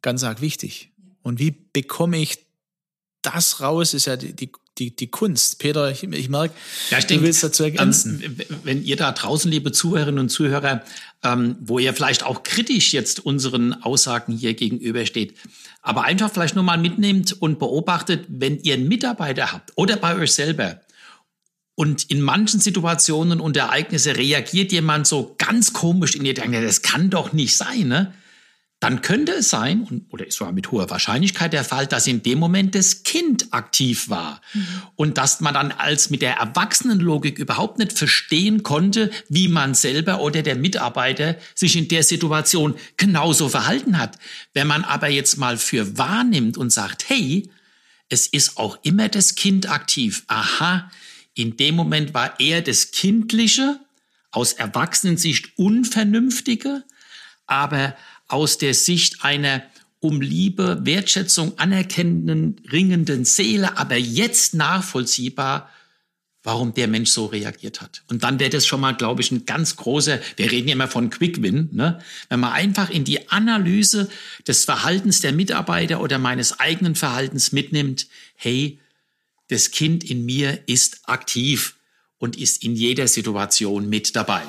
[0.03, 0.91] ganz arg wichtig.
[1.23, 2.45] Und wie bekomme ich
[3.23, 5.59] das raus, ist ja die, die die, die Kunst.
[5.59, 6.53] Peter, ich, ich merke,
[6.89, 8.21] ja, ich du denk, willst dazu ergänzen.
[8.23, 10.83] Ähm, wenn ihr da draußen, liebe Zuhörerinnen und Zuhörer,
[11.23, 15.35] ähm, wo ihr vielleicht auch kritisch jetzt unseren Aussagen hier gegenübersteht,
[15.81, 20.15] aber einfach vielleicht nur mal mitnehmt und beobachtet, wenn ihr einen Mitarbeiter habt oder bei
[20.15, 20.81] euch selber
[21.75, 26.81] und in manchen Situationen und Ereignisse reagiert jemand so ganz komisch in ihr denkt, das
[26.81, 28.13] kann doch nicht sein, ne?
[28.81, 32.39] Dann könnte es sein, oder ist sogar mit hoher Wahrscheinlichkeit der Fall, dass in dem
[32.39, 34.41] Moment das Kind aktiv war.
[34.53, 34.67] Mhm.
[34.95, 40.19] Und dass man dann als mit der Erwachsenenlogik überhaupt nicht verstehen konnte, wie man selber
[40.19, 44.19] oder der Mitarbeiter sich in der Situation genauso verhalten hat.
[44.53, 47.49] Wenn man aber jetzt mal für wahrnimmt und sagt, hey,
[48.09, 50.25] es ist auch immer das Kind aktiv.
[50.27, 50.91] Aha,
[51.33, 53.79] in dem Moment war eher das Kindliche,
[54.31, 56.83] aus Erwachsenensicht Unvernünftige,
[57.47, 57.95] aber
[58.27, 59.63] aus der Sicht einer
[59.99, 65.69] um Liebe, Wertschätzung anerkennenden, ringenden Seele, aber jetzt nachvollziehbar,
[66.43, 68.03] warum der Mensch so reagiert hat.
[68.07, 70.87] Und dann wäre das schon mal, glaube ich, ein ganz großer, wir reden ja immer
[70.87, 71.99] von Quick Win, ne?
[72.29, 74.09] wenn man einfach in die Analyse
[74.47, 78.79] des Verhaltens der Mitarbeiter oder meines eigenen Verhaltens mitnimmt, hey,
[79.47, 81.75] das Kind in mir ist aktiv
[82.19, 84.43] und ist in jeder Situation mit dabei.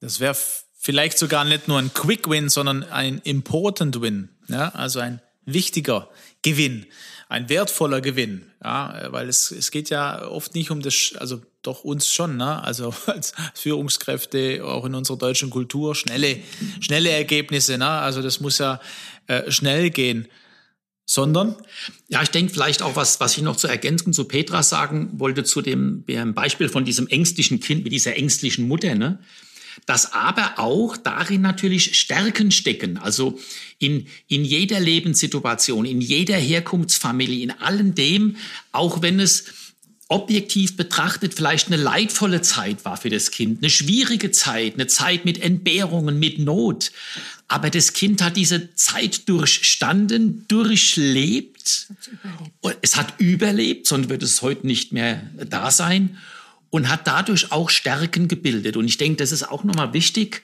[0.00, 0.36] Das wäre
[0.78, 4.30] vielleicht sogar nicht nur ein Quick Win, sondern ein Important Win.
[4.48, 6.08] Ja, also ein wichtiger
[6.42, 6.86] Gewinn,
[7.28, 11.84] ein wertvoller Gewinn, ja, weil es, es geht ja oft nicht um das, also doch
[11.84, 12.62] uns schon, ne?
[12.62, 16.38] also als Führungskräfte, auch in unserer deutschen Kultur, schnelle,
[16.80, 17.88] schnelle Ergebnisse, ne?
[17.88, 18.80] also das muss ja
[19.26, 20.28] äh, schnell gehen
[21.10, 21.56] sondern?
[22.08, 25.42] Ja, ich denke vielleicht auch, was, was ich noch zur Ergänzung zu Petra sagen wollte,
[25.42, 29.18] zu dem, dem Beispiel von diesem ängstlichen Kind mit dieser ängstlichen Mutter, ne?
[29.86, 32.98] Dass aber auch darin natürlich Stärken stecken.
[32.98, 33.38] Also
[33.78, 38.36] in, in jeder Lebenssituation, in jeder Herkunftsfamilie, in allem dem,
[38.72, 39.44] auch wenn es
[40.08, 45.26] objektiv betrachtet vielleicht eine leidvolle Zeit war für das Kind, eine schwierige Zeit, eine Zeit
[45.26, 46.92] mit Entbehrungen, mit Not.
[47.46, 51.88] Aber das Kind hat diese Zeit durchstanden, durchlebt.
[52.80, 56.18] Es hat überlebt, sonst wird es heute nicht mehr da sein
[56.70, 58.76] und hat dadurch auch Stärken gebildet.
[58.76, 60.42] Und ich denke, das ist auch nochmal wichtig,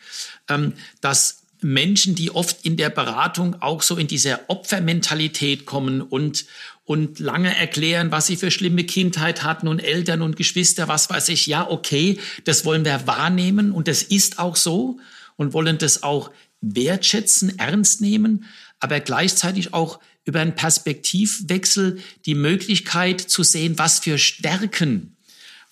[0.49, 6.45] ähm, dass Menschen, die oft in der Beratung auch so in diese Opfermentalität kommen und,
[6.85, 11.31] und lange erklären, was sie für schlimme Kindheit hatten und Eltern und Geschwister, was weiß
[11.31, 11.47] ich.
[11.47, 14.99] Ja, okay, das wollen wir wahrnehmen und das ist auch so
[15.37, 18.45] und wollen das auch wertschätzen, ernst nehmen,
[18.79, 25.14] aber gleichzeitig auch über einen Perspektivwechsel die Möglichkeit zu sehen, was für Stärken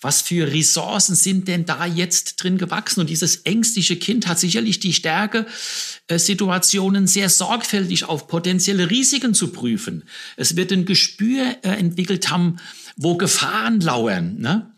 [0.03, 2.99] was für Ressourcen sind denn da jetzt drin gewachsen?
[2.99, 5.45] Und dieses ängstliche Kind hat sicherlich die Stärke,
[6.07, 10.03] äh, Situationen sehr sorgfältig auf potenzielle Risiken zu prüfen.
[10.37, 12.57] Es wird ein Gespür äh, entwickelt haben,
[12.97, 14.37] wo Gefahren lauern.
[14.39, 14.71] Ne?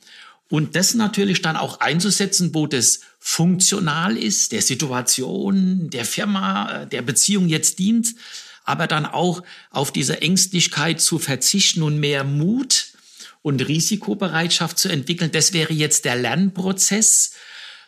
[0.49, 6.87] Und das natürlich dann auch einzusetzen, wo das funktional ist, der Situation, der Firma, äh,
[6.87, 8.13] der Beziehung jetzt dient,
[8.63, 12.94] aber dann auch auf diese Ängstlichkeit zu verzichten und mehr Mut
[13.45, 15.29] und Risikobereitschaft zu entwickeln.
[15.31, 17.33] Das wäre jetzt der Lernprozess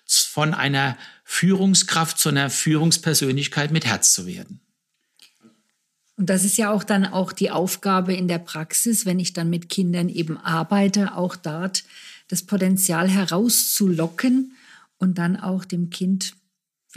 [0.06, 4.60] von einer Führungskraft zu einer Führungspersönlichkeit mit Herz zu werden.
[6.16, 9.50] Und das ist ja auch dann auch die Aufgabe in der Praxis, wenn ich dann
[9.50, 11.86] mit Kindern eben arbeite, auch dort
[12.28, 14.56] das Potenzial herauszulocken
[15.00, 16.36] und dann auch dem Kind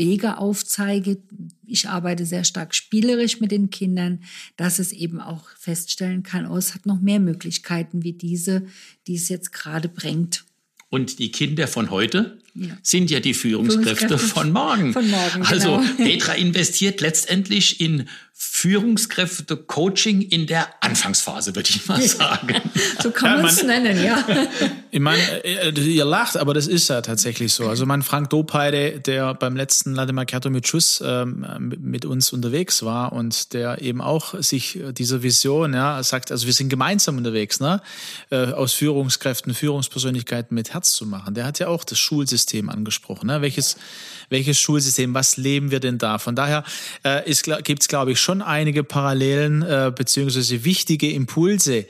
[0.00, 1.18] Wege aufzeige.
[1.66, 4.24] Ich arbeite sehr stark spielerisch mit den Kindern,
[4.56, 8.64] dass es eben auch feststellen kann, oh, es hat noch mehr Möglichkeiten wie diese,
[9.06, 10.44] die es jetzt gerade bringt.
[10.88, 12.76] Und die Kinder von heute ja.
[12.82, 14.92] sind ja die Führungskräfte, Führungskräfte von morgen.
[14.92, 15.94] Von morgen also genau.
[15.96, 18.08] Petra investiert letztendlich in
[18.42, 22.56] Führungskräfte-Coaching in der Anfangsphase, würde ich mal sagen.
[23.02, 24.24] so kann ja, man es nennen, ja.
[24.92, 27.68] Ich meine, äh, ihr lacht, aber das ist ja tatsächlich so.
[27.68, 32.82] Also mein Frank Dopeide, der beim letzten Latte Macchiato mit Schuss ähm, mit uns unterwegs
[32.82, 37.60] war und der eben auch sich dieser Vision, ja, sagt, also wir sind gemeinsam unterwegs,
[37.60, 37.80] ne,
[38.30, 41.34] äh, aus Führungskräften, Führungspersönlichkeiten mit Herz zu machen.
[41.34, 43.26] Der hat ja auch das Schulsystem angesprochen.
[43.26, 43.42] Ne?
[43.42, 43.76] Welches,
[44.28, 46.18] welches Schulsystem, was leben wir denn da?
[46.18, 46.64] Von daher
[47.02, 47.22] äh,
[47.62, 51.86] gibt es, glaube ich, schon einige Parallelen äh, beziehungsweise wichtige Impulse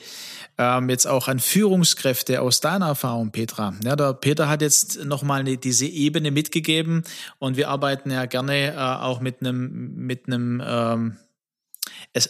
[0.61, 3.75] ähm, jetzt auch an Führungskräfte aus deiner Erfahrung, Petra.
[3.83, 7.03] Ja, der Peter hat jetzt nochmal diese Ebene mitgegeben
[7.39, 11.17] und wir arbeiten ja gerne äh, auch mit einem mit ähm,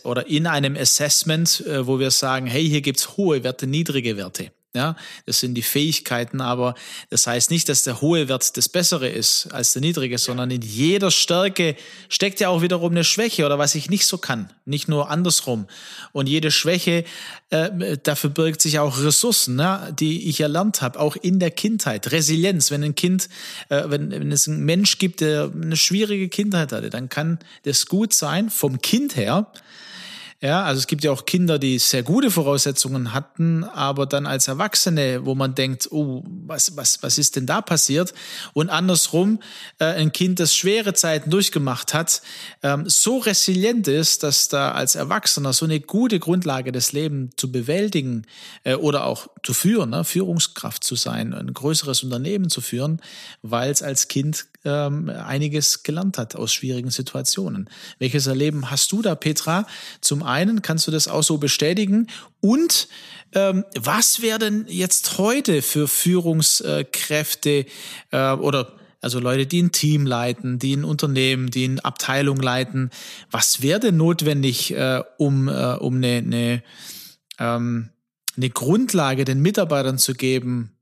[0.04, 4.52] oder in einem Assessment, äh, wo wir sagen, hey, hier gibt's hohe Werte, niedrige Werte.
[4.72, 4.94] Ja,
[5.26, 6.76] das sind die Fähigkeiten, aber
[7.08, 10.62] das heißt nicht, dass der hohe Wert das Bessere ist als der niedrige, sondern in
[10.62, 11.74] jeder Stärke
[12.08, 15.66] steckt ja auch wiederum eine Schwäche oder was ich nicht so kann, nicht nur andersrum.
[16.12, 17.02] Und jede Schwäche,
[17.50, 22.12] äh, dafür birgt sich auch Ressourcen, ne, die ich erlernt habe, auch in der Kindheit.
[22.12, 23.28] Resilienz, wenn ein Kind,
[23.70, 27.86] äh, wenn, wenn es einen Mensch gibt, der eine schwierige Kindheit hatte, dann kann das
[27.86, 29.50] gut sein vom Kind her,
[30.42, 34.48] ja, also es gibt ja auch Kinder, die sehr gute Voraussetzungen hatten, aber dann als
[34.48, 38.14] Erwachsene, wo man denkt, oh, was, was, was ist denn da passiert?
[38.54, 39.40] Und andersrum,
[39.78, 42.22] äh, ein Kind, das schwere Zeiten durchgemacht hat,
[42.62, 47.52] ähm, so resilient ist, dass da als Erwachsener so eine gute Grundlage des Lebens zu
[47.52, 48.26] bewältigen
[48.64, 50.04] äh, oder auch zu führen, ne?
[50.04, 53.02] Führungskraft zu sein, ein größeres Unternehmen zu führen,
[53.42, 57.68] weil es als Kind ähm, einiges gelernt hat aus schwierigen Situationen.
[57.98, 59.66] Welches Erleben hast du da, Petra?
[60.00, 62.06] Zum einen kannst du das auch so bestätigen
[62.40, 62.88] und
[63.32, 67.66] ähm, was werden jetzt heute für Führungskräfte
[68.10, 72.90] äh, oder also Leute, die ein Team leiten, die ein Unternehmen, die eine Abteilung leiten,
[73.30, 76.62] was wäre denn notwendig, äh, um, äh, um eine, eine,
[77.38, 77.90] ähm,
[78.36, 80.76] eine Grundlage den Mitarbeitern zu geben,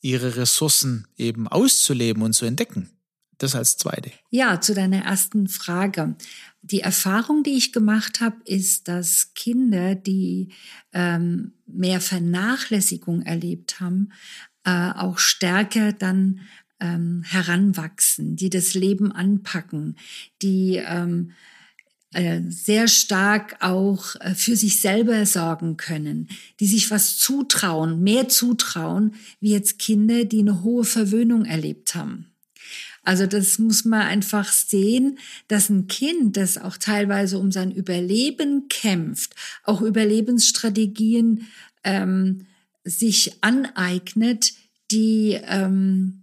[0.00, 2.90] ihre Ressourcen eben auszuleben und zu entdecken?
[3.38, 4.10] Das als zweite.
[4.30, 6.16] Ja, zu deiner ersten Frage.
[6.62, 10.52] Die Erfahrung, die ich gemacht habe, ist, dass Kinder, die
[10.92, 14.12] ähm, mehr Vernachlässigung erlebt haben,
[14.64, 16.40] äh, auch stärker dann
[16.80, 19.96] ähm, heranwachsen, die das Leben anpacken,
[20.42, 21.32] die ähm,
[22.12, 28.28] äh, sehr stark auch äh, für sich selber sorgen können, die sich was zutrauen, mehr
[28.28, 32.32] zutrauen, wie jetzt Kinder, die eine hohe Verwöhnung erlebt haben.
[33.08, 38.68] Also das muss man einfach sehen, dass ein Kind, das auch teilweise um sein Überleben
[38.68, 41.46] kämpft, auch Überlebensstrategien
[41.84, 42.44] ähm,
[42.84, 44.52] sich aneignet,
[44.90, 46.17] die ähm,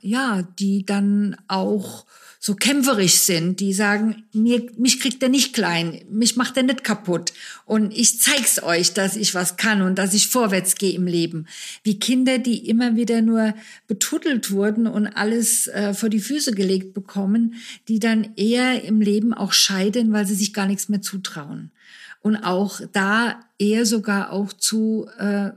[0.00, 2.06] ja, die dann auch
[2.46, 6.84] so kämpferisch sind, die sagen, mir, mich kriegt er nicht klein, mich macht er nicht
[6.84, 7.32] kaputt
[7.64, 11.48] und ich zeig's euch, dass ich was kann und dass ich vorwärts gehe im Leben.
[11.82, 13.52] Wie Kinder, die immer wieder nur
[13.88, 17.54] betuddelt wurden und alles äh, vor die Füße gelegt bekommen,
[17.88, 21.72] die dann eher im Leben auch scheiden, weil sie sich gar nichts mehr zutrauen.
[22.20, 25.50] Und auch da eher sogar auch zu äh,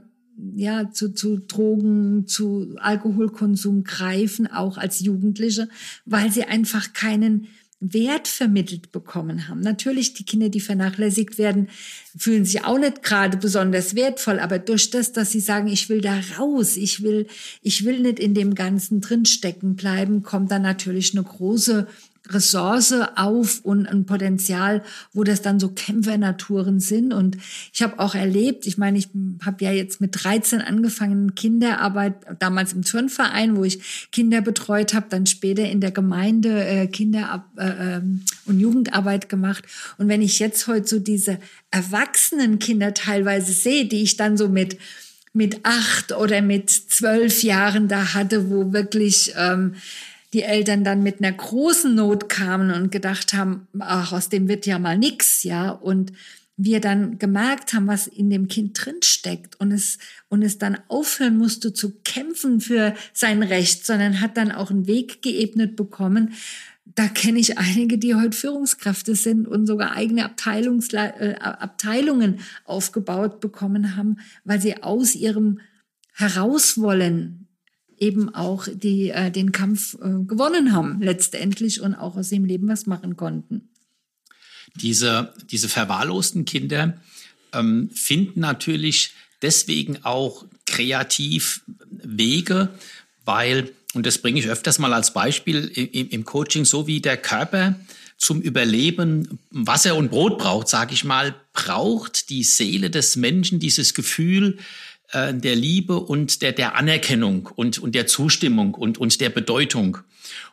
[0.56, 5.68] ja, zu, zu Drogen, zu Alkoholkonsum greifen, auch als Jugendliche,
[6.04, 7.48] weil sie einfach keinen
[7.80, 9.60] Wert vermittelt bekommen haben.
[9.60, 11.68] Natürlich, die Kinder, die vernachlässigt werden,
[12.16, 16.02] fühlen sich auch nicht gerade besonders wertvoll, aber durch das, dass sie sagen, ich will
[16.02, 17.26] da raus, ich will,
[17.62, 21.86] ich will nicht in dem Ganzen drinstecken bleiben, kommt dann natürlich eine große
[22.32, 27.12] Ressource auf und ein Potenzial, wo das dann so Kämpfernaturen sind.
[27.12, 27.36] Und
[27.72, 29.08] ich habe auch erlebt, ich meine, ich
[29.44, 35.06] habe ja jetzt mit 13 angefangen, Kinderarbeit, damals im Turnverein, wo ich Kinder betreut habe,
[35.10, 39.64] dann später in der Gemeinde äh, Kinder- äh, ähm, und Jugendarbeit gemacht.
[39.98, 41.38] Und wenn ich jetzt heute so diese
[41.70, 44.78] erwachsenen Kinder teilweise sehe, die ich dann so mit
[45.32, 49.76] mit acht oder mit zwölf Jahren da hatte, wo wirklich ähm,
[50.32, 54.66] die Eltern dann mit einer großen Not kamen und gedacht haben, ach, aus dem wird
[54.66, 56.12] ja mal nix, ja, und
[56.62, 60.78] wir dann gemerkt haben, was in dem Kind drin steckt und es und es dann
[60.88, 66.34] aufhören musste zu kämpfen für sein Recht, sondern hat dann auch einen Weg geebnet bekommen.
[66.84, 73.40] Da kenne ich einige, die heute Führungskräfte sind und sogar eigene Abteilungsle äh, Abteilungen aufgebaut
[73.40, 75.60] bekommen haben, weil sie aus ihrem
[76.12, 77.39] Herauswollen
[78.00, 82.66] eben auch die, äh, den Kampf äh, gewonnen haben letztendlich und auch aus dem Leben
[82.68, 83.68] was machen konnten.
[84.76, 86.98] Diese, diese verwahrlosten Kinder
[87.52, 92.70] ähm, finden natürlich deswegen auch kreativ Wege,
[93.24, 97.16] weil, und das bringe ich öfters mal als Beispiel im, im Coaching, so wie der
[97.16, 97.78] Körper
[98.16, 103.94] zum Überleben Wasser und Brot braucht, sage ich mal, braucht die Seele des Menschen dieses
[103.94, 104.58] Gefühl,
[105.12, 109.98] äh, der Liebe und der, der Anerkennung und, und der Zustimmung und, und der Bedeutung.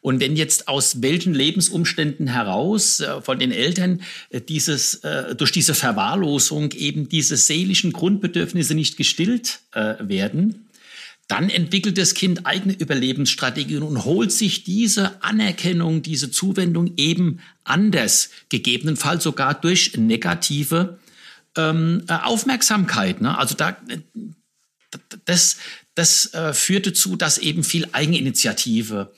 [0.02, 5.52] Und wenn jetzt aus welchen Lebensumständen heraus äh, von den Eltern äh, dieses, äh, durch
[5.52, 10.67] diese Verwahrlosung eben diese seelischen Grundbedürfnisse nicht gestillt äh, werden,
[11.28, 18.30] dann entwickelt das Kind eigene Überlebensstrategien und holt sich diese Anerkennung, diese Zuwendung eben anders,
[18.48, 21.00] gegebenenfalls sogar durch negative
[21.58, 23.20] ähm, äh, Aufmerksamkeit.
[23.20, 23.38] Ne?
[23.38, 23.76] Also da,
[25.27, 25.57] das,
[25.93, 29.13] das äh, führte zu, dass eben viel Eigeninitiative,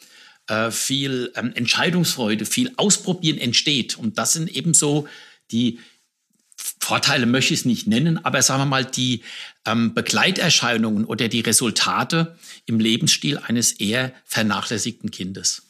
[0.47, 3.97] äh, viel ähm, Entscheidungsfreude, viel Ausprobieren entsteht.
[3.97, 5.07] Und das sind eben so
[5.51, 5.79] die
[6.79, 9.23] Vorteile, möchte ich es nicht nennen, aber sagen wir mal die
[9.65, 15.68] ähm, Begleiterscheinungen oder die Resultate im Lebensstil eines eher vernachlässigten Kindes.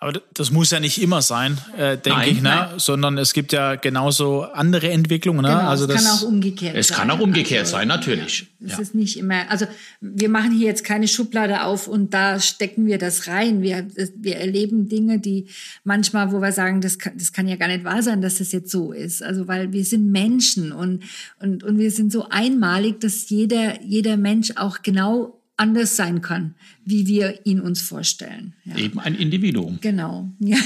[0.00, 2.50] Aber das muss ja nicht immer sein, äh, denke ich, ne?
[2.50, 2.68] Nein.
[2.78, 5.42] sondern es gibt ja genauso andere Entwicklungen.
[5.42, 5.48] Ne?
[5.48, 6.94] Genau, also es das, kann auch umgekehrt es sein.
[6.94, 8.46] Es kann auch umgekehrt also, sein, natürlich.
[8.60, 8.78] Ja, es ja.
[8.78, 9.66] ist nicht immer, also
[10.00, 13.60] wir machen hier jetzt keine Schublade auf und da stecken wir das rein.
[13.60, 15.48] Wir, wir erleben Dinge, die
[15.82, 18.52] manchmal, wo wir sagen, das kann, das kann ja gar nicht wahr sein, dass das
[18.52, 19.24] jetzt so ist.
[19.24, 21.02] Also weil wir sind Menschen und,
[21.40, 26.54] und, und wir sind so einmalig, dass jeder, jeder Mensch auch genau anders sein kann,
[26.88, 28.54] wie wir ihn uns vorstellen.
[28.64, 28.76] Ja.
[28.78, 29.78] Eben ein Individuum.
[29.80, 30.30] Genau.
[30.40, 30.56] Ja.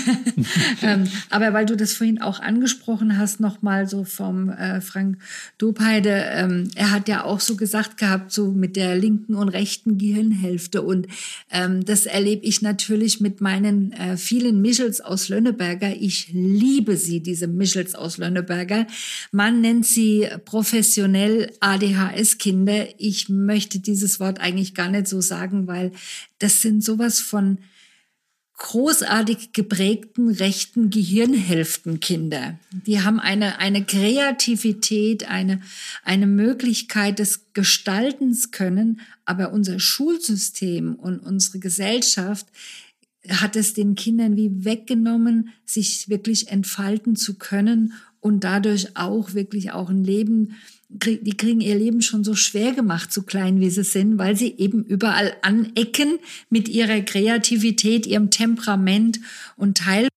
[0.82, 5.18] ähm, aber weil du das vorhin auch angesprochen hast, nochmal so vom äh, Frank
[5.58, 9.98] Dobheide, ähm, er hat ja auch so gesagt gehabt, so mit der linken und rechten
[9.98, 10.82] Gehirnhälfte.
[10.82, 11.08] Und
[11.50, 15.96] ähm, das erlebe ich natürlich mit meinen äh, vielen Michels aus Lönneberger.
[15.98, 18.86] Ich liebe sie, diese Michels aus Lönneberger.
[19.32, 22.86] Man nennt sie professionell ADHS-Kinder.
[22.98, 25.90] Ich möchte dieses Wort eigentlich gar nicht so sagen, weil
[26.38, 27.58] das sind sowas von
[28.62, 32.60] großartig geprägten rechten Gehirnhälftenkinder.
[32.86, 35.60] Die haben eine, eine Kreativität, eine,
[36.04, 42.46] eine Möglichkeit des Gestaltens können, aber unser Schulsystem und unsere Gesellschaft
[43.28, 49.72] hat es den Kindern wie weggenommen, sich wirklich entfalten zu können und dadurch auch wirklich
[49.72, 50.56] auch ein Leben
[50.94, 54.54] die kriegen ihr Leben schon so schwer gemacht, so klein wie sie sind, weil sie
[54.58, 56.18] eben überall anecken
[56.50, 59.18] mit ihrer Kreativität, ihrem Temperament
[59.56, 60.08] und Teil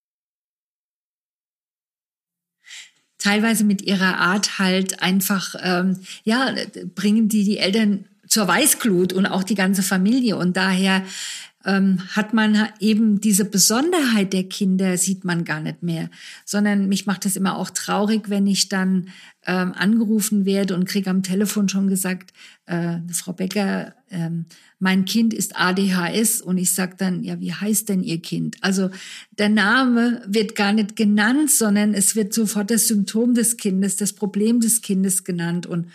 [3.18, 6.54] teilweise mit ihrer Art halt einfach, ähm, ja,
[6.94, 10.36] bringen die die Eltern zur Weißglut und auch die ganze Familie.
[10.36, 11.04] Und daher
[11.66, 16.10] ähm, hat man eben diese Besonderheit der Kinder, sieht man gar nicht mehr,
[16.46, 19.10] sondern mich macht es immer auch traurig, wenn ich dann
[19.48, 22.34] ähm, angerufen werde und kriege am Telefon schon gesagt,
[22.68, 24.46] äh, Frau Becker, ähm,
[24.80, 28.58] mein Kind ist ADHS und ich sage dann, ja, wie heißt denn Ihr Kind?
[28.62, 28.90] Also
[29.38, 34.14] der Name wird gar nicht genannt, sondern es wird sofort das Symptom des Kindes, das
[34.14, 35.88] Problem des Kindes genannt und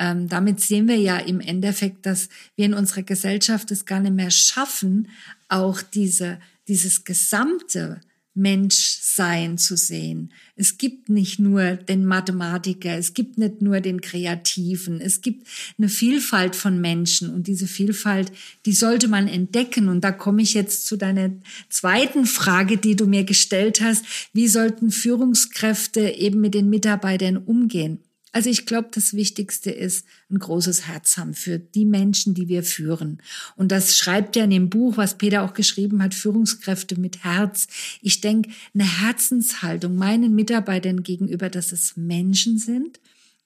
[0.00, 4.14] ähm, damit sehen wir ja im Endeffekt, dass wir in unserer Gesellschaft es gar nicht
[4.14, 5.08] mehr schaffen,
[5.48, 8.00] auch diese, dieses gesamte
[8.32, 10.32] Menschsein zu sehen.
[10.56, 15.46] Es gibt nicht nur den Mathematiker, es gibt nicht nur den Kreativen, es gibt
[15.76, 18.32] eine Vielfalt von Menschen und diese Vielfalt,
[18.64, 19.88] die sollte man entdecken.
[19.88, 21.30] Und da komme ich jetzt zu deiner
[21.68, 24.06] zweiten Frage, die du mir gestellt hast.
[24.32, 27.98] Wie sollten Führungskräfte eben mit den Mitarbeitern umgehen?
[28.32, 32.62] Also ich glaube, das Wichtigste ist ein großes Herz haben für die Menschen, die wir
[32.62, 33.20] führen.
[33.56, 37.66] Und das schreibt er in dem Buch, was Peter auch geschrieben hat, Führungskräfte mit Herz.
[38.02, 43.00] Ich denke, eine Herzenshaltung meinen Mitarbeitern gegenüber, dass es Menschen sind,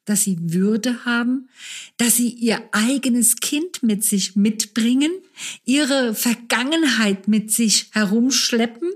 [0.05, 1.49] dass sie Würde haben,
[1.97, 5.13] dass sie ihr eigenes Kind mit sich mitbringen,
[5.65, 8.93] ihre Vergangenheit mit sich herumschleppen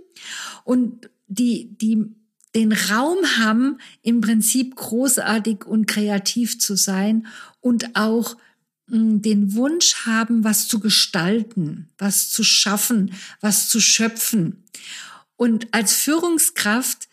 [0.64, 2.04] und die, die
[2.54, 7.26] den Raum haben, im Prinzip großartig und kreativ zu sein
[7.60, 8.36] und auch
[8.88, 14.64] hm, den Wunsch haben, was zu gestalten, was zu schaffen, was zu schöpfen.
[15.36, 17.08] Und als Führungskraft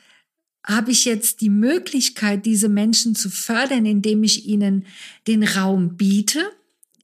[0.66, 4.86] habe ich jetzt die Möglichkeit, diese Menschen zu fördern, indem ich ihnen
[5.28, 6.44] den Raum biete,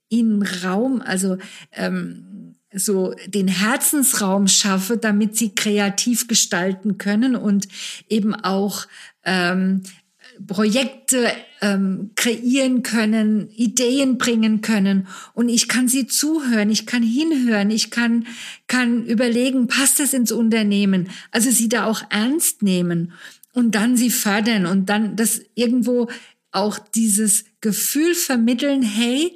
[0.10, 1.38] ihnen Raum, also
[1.72, 7.68] ähm, so den Herzensraum schaffe, damit sie kreativ gestalten können und
[8.10, 8.88] eben auch
[9.24, 9.84] ähm,
[10.48, 17.70] Projekte ähm, kreieren können, Ideen bringen können und ich kann sie zuhören, ich kann hinhören,
[17.70, 18.26] ich kann
[18.68, 21.10] kann überlegen, passt das ins Unternehmen?
[21.32, 23.14] Also sie da auch ernst nehmen
[23.54, 26.10] und dann sie fördern und dann das irgendwo
[26.52, 29.36] auch dieses Gefühl vermitteln, hey,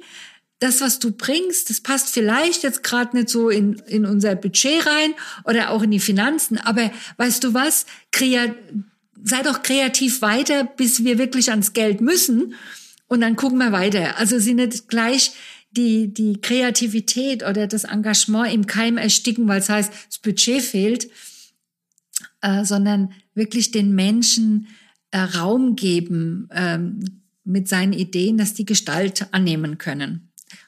[0.58, 4.86] das, was du bringst, das passt vielleicht jetzt gerade nicht so in, in unser Budget
[4.86, 6.58] rein oder auch in die Finanzen.
[6.58, 7.86] Aber weißt du was?
[8.10, 8.54] Krea
[9.22, 12.54] sei doch kreativ weiter, bis wir wirklich ans Geld müssen.
[13.08, 14.18] Und dann gucken wir weiter.
[14.18, 15.32] Also sie nicht gleich
[15.70, 21.10] die, die Kreativität oder das Engagement im Keim ersticken, weil es heißt, das Budget fehlt,
[22.40, 24.68] äh, sondern wirklich den Menschen
[25.10, 26.78] äh, Raum geben äh,
[27.44, 30.25] mit seinen Ideen, dass die Gestalt annehmen können.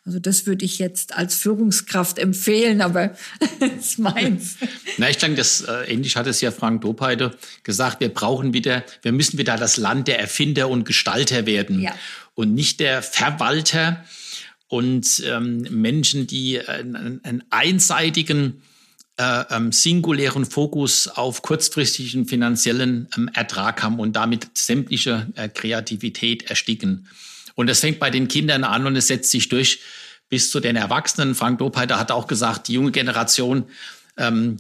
[0.09, 3.15] Also das würde ich jetzt als Führungskraft empfehlen, aber
[3.61, 4.57] das ist meins.
[4.97, 8.01] Na, ich denke, das äh, ähnlich hat es ja Frank Dopeide gesagt.
[8.01, 11.95] Wir brauchen wieder, wir müssen wieder das Land der Erfinder und Gestalter werden ja.
[12.35, 14.03] und nicht der Verwalter
[14.69, 18.63] und ähm, Menschen, die einen, einen einseitigen
[19.19, 26.49] äh, ähm, singulären Fokus auf kurzfristigen finanziellen ähm, Ertrag haben und damit sämtliche äh, Kreativität
[26.49, 27.09] ersticken.
[27.59, 29.81] Und das fängt bei den Kindern an und es setzt sich durch
[30.29, 31.35] bis zu den Erwachsenen.
[31.35, 33.65] Frank Dopeiter hat auch gesagt, die junge Generation
[34.17, 34.59] ähm,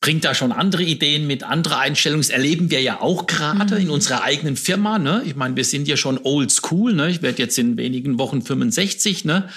[0.00, 2.22] bringt da schon andere Ideen mit, andere Einstellungen.
[2.22, 3.82] Das erleben wir ja auch gerade mhm.
[3.82, 4.98] in unserer eigenen Firma.
[4.98, 5.22] Ne?
[5.26, 6.92] Ich meine, wir sind ja schon old school.
[6.92, 7.08] Ne?
[7.10, 9.48] Ich werde jetzt in wenigen Wochen 65, ne?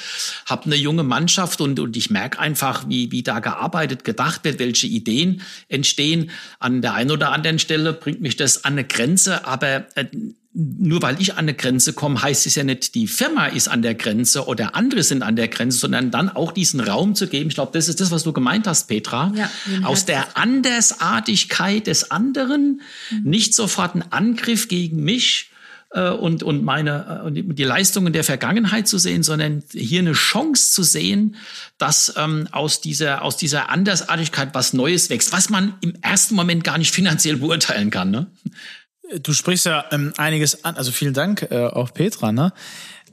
[0.45, 4.59] habe eine junge Mannschaft und, und ich merke einfach, wie, wie da gearbeitet, gedacht wird,
[4.59, 6.29] welche Ideen entstehen.
[6.59, 10.05] An der einen oder anderen Stelle bringt mich das an eine Grenze, aber äh,
[10.53, 13.81] nur weil ich an eine Grenze komme, heißt es ja nicht, die Firma ist an
[13.81, 17.49] der Grenze oder andere sind an der Grenze, sondern dann auch diesen Raum zu geben.
[17.49, 19.33] Ich glaube, das ist das, was du gemeint hast, Petra.
[19.35, 19.49] Ja,
[19.83, 23.21] Aus der Andersartigkeit des anderen, mhm.
[23.23, 25.49] nicht sofort ein Angriff gegen mich
[25.93, 30.13] äh, und, und meine äh, und die Leistungen der Vergangenheit zu sehen, sondern hier eine
[30.13, 31.35] Chance zu sehen,
[31.77, 36.63] dass ähm, aus dieser aus dieser Andersartigkeit was Neues wächst, was man im ersten Moment
[36.63, 38.11] gar nicht finanziell beurteilen kann.
[38.11, 38.27] Ne?
[39.19, 42.31] Du sprichst ja ähm, einiges an, also vielen Dank äh, auch Petra.
[42.31, 42.53] Ne?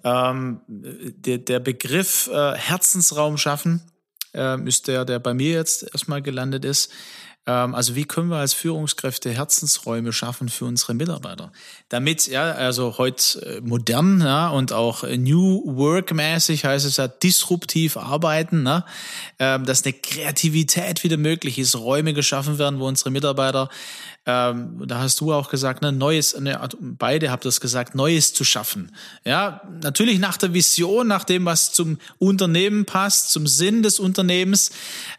[0.04, 3.82] Ähm, der, der Begriff äh, Herzensraum schaffen
[4.32, 6.90] äh, ist der, der bei mir jetzt erstmal gelandet ist.
[7.46, 11.52] Ähm, also wie können wir als Führungskräfte Herzensräume schaffen für unsere Mitarbeiter?
[11.88, 17.96] Damit, ja, also heute äh, modern ja, und auch New Work-mäßig heißt es ja disruptiv
[17.96, 18.84] arbeiten, ne?
[19.38, 23.68] Ähm, dass eine Kreativität wieder möglich ist, Räume geschaffen werden, wo unsere Mitarbeiter
[24.26, 28.44] ähm, da hast du auch gesagt, ne, Neues, ne, beide habt das gesagt, Neues zu
[28.44, 28.94] schaffen.
[29.24, 34.72] Ja, natürlich nach der Vision, nach dem, was zum Unternehmen passt, zum Sinn des Unternehmens,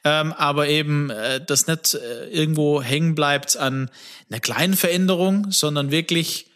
[0.03, 3.89] ähm, aber eben äh, das nicht äh, irgendwo hängen bleibt an
[4.29, 6.50] einer kleinen Veränderung, sondern wirklich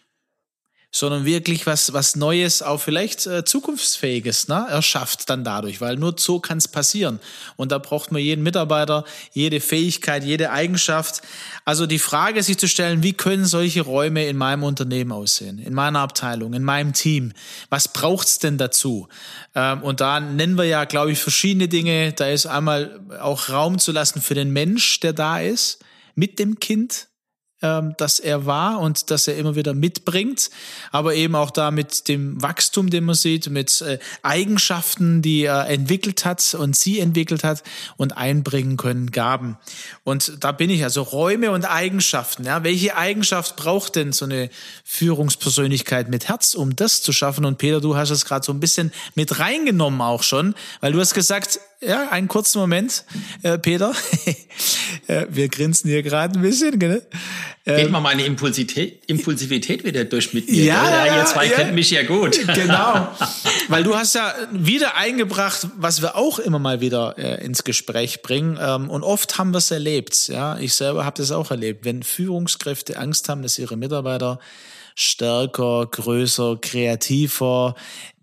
[0.95, 6.15] sondern wirklich was, was Neues, auch vielleicht äh, Zukunftsfähiges ne, erschafft dann dadurch, weil nur
[6.17, 7.19] so kann es passieren.
[7.57, 11.21] Und da braucht man jeden Mitarbeiter, jede Fähigkeit, jede Eigenschaft.
[11.65, 15.73] Also die Frage sich zu stellen, wie können solche Räume in meinem Unternehmen aussehen, in
[15.73, 17.33] meiner Abteilung, in meinem Team?
[17.69, 19.09] Was braucht's denn dazu?
[19.53, 22.13] Ähm, und da nennen wir ja, glaube ich, verschiedene Dinge.
[22.13, 25.83] Da ist einmal auch Raum zu lassen für den Mensch, der da ist,
[26.15, 27.09] mit dem Kind,
[27.65, 30.51] ähm, dass er war und dass er immer wieder mitbringt,
[30.91, 35.67] aber eben auch da mit dem Wachstum, den man sieht, mit äh, Eigenschaften, die er
[35.67, 37.63] entwickelt hat und sie entwickelt hat
[37.97, 39.57] und einbringen können, Gaben.
[40.03, 42.45] Und da bin ich also Räume und Eigenschaften.
[42.45, 44.49] Ja, welche Eigenschaft braucht denn so eine
[44.83, 47.45] Führungspersönlichkeit mit Herz, um das zu schaffen?
[47.45, 50.99] Und Peter, du hast es gerade so ein bisschen mit reingenommen auch schon, weil du
[50.99, 53.05] hast gesagt, ja, einen kurzen Moment,
[53.43, 53.93] äh, Peter.
[55.07, 57.05] äh, wir grinsen hier gerade ein bisschen, gell?
[57.67, 60.63] Ähm, Geht mal meine Impulsivität, Impulsivität wieder durch mit mir.
[60.63, 62.39] Ja, ja, ihr zwei ja, kennt mich ja gut.
[62.55, 63.09] Genau.
[63.67, 68.21] Weil du hast ja wieder eingebracht, was wir auch immer mal wieder äh, ins Gespräch
[68.21, 68.57] bringen.
[68.61, 70.27] Ähm, und oft haben wir es erlebt.
[70.27, 71.85] Ja, ich selber habe das auch erlebt.
[71.85, 74.39] Wenn Führungskräfte Angst haben, dass ihre Mitarbeiter
[74.95, 77.75] stärker, größer, kreativer,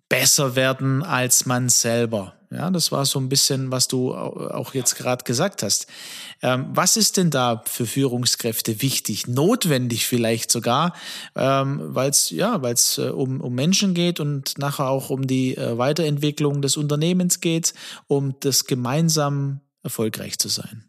[0.09, 2.35] besser werden als man selber.
[2.53, 5.87] Ja, das war so ein bisschen, was du auch jetzt gerade gesagt hast.
[6.43, 10.95] Ähm, was ist denn da für Führungskräfte wichtig, notwendig vielleicht sogar,
[11.35, 15.27] ähm, weil es ja, weil es äh, um, um Menschen geht und nachher auch um
[15.27, 17.73] die äh, Weiterentwicklung des Unternehmens geht,
[18.07, 20.85] um das gemeinsam erfolgreich zu sein?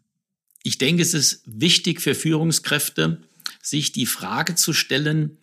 [0.62, 3.22] Ich denke, es ist wichtig für Führungskräfte,
[3.62, 5.38] sich die Frage zu stellen,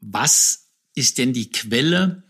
[0.00, 2.22] was ist denn die Quelle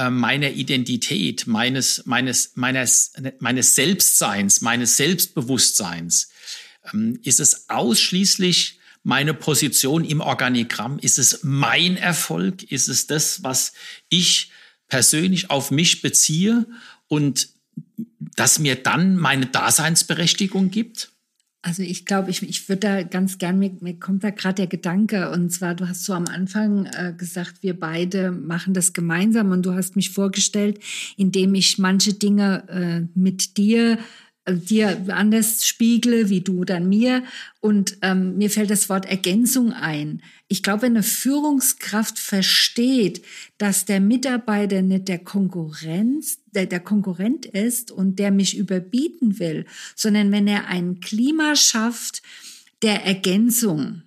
[0.00, 6.30] äh, meiner Identität, meines, meines, meines, meines Selbstseins, meines Selbstbewusstseins?
[6.92, 10.98] Ähm, ist es ausschließlich meine Position im Organigramm?
[11.00, 12.62] Ist es mein Erfolg?
[12.62, 13.74] Ist es das, was
[14.08, 14.50] ich
[14.88, 16.66] persönlich auf mich beziehe
[17.08, 17.48] und
[18.36, 21.09] das mir dann meine Daseinsberechtigung gibt?
[21.62, 24.66] Also ich glaube, ich, ich würde da ganz gern, mir, mir kommt da gerade der
[24.66, 29.50] Gedanke, und zwar, du hast so am Anfang äh, gesagt, wir beide machen das gemeinsam.
[29.50, 30.80] Und du hast mich vorgestellt,
[31.18, 33.98] indem ich manche Dinge äh, mit dir
[34.48, 37.22] dir anders spiegle, wie du dann mir.
[37.60, 40.22] Und ähm, mir fällt das Wort Ergänzung ein.
[40.48, 43.24] Ich glaube, wenn eine Führungskraft versteht,
[43.58, 49.66] dass der Mitarbeiter nicht der Konkurrenz, der, der Konkurrent ist und der mich überbieten will,
[49.94, 52.22] sondern wenn er ein Klima schafft
[52.82, 54.02] der Ergänzung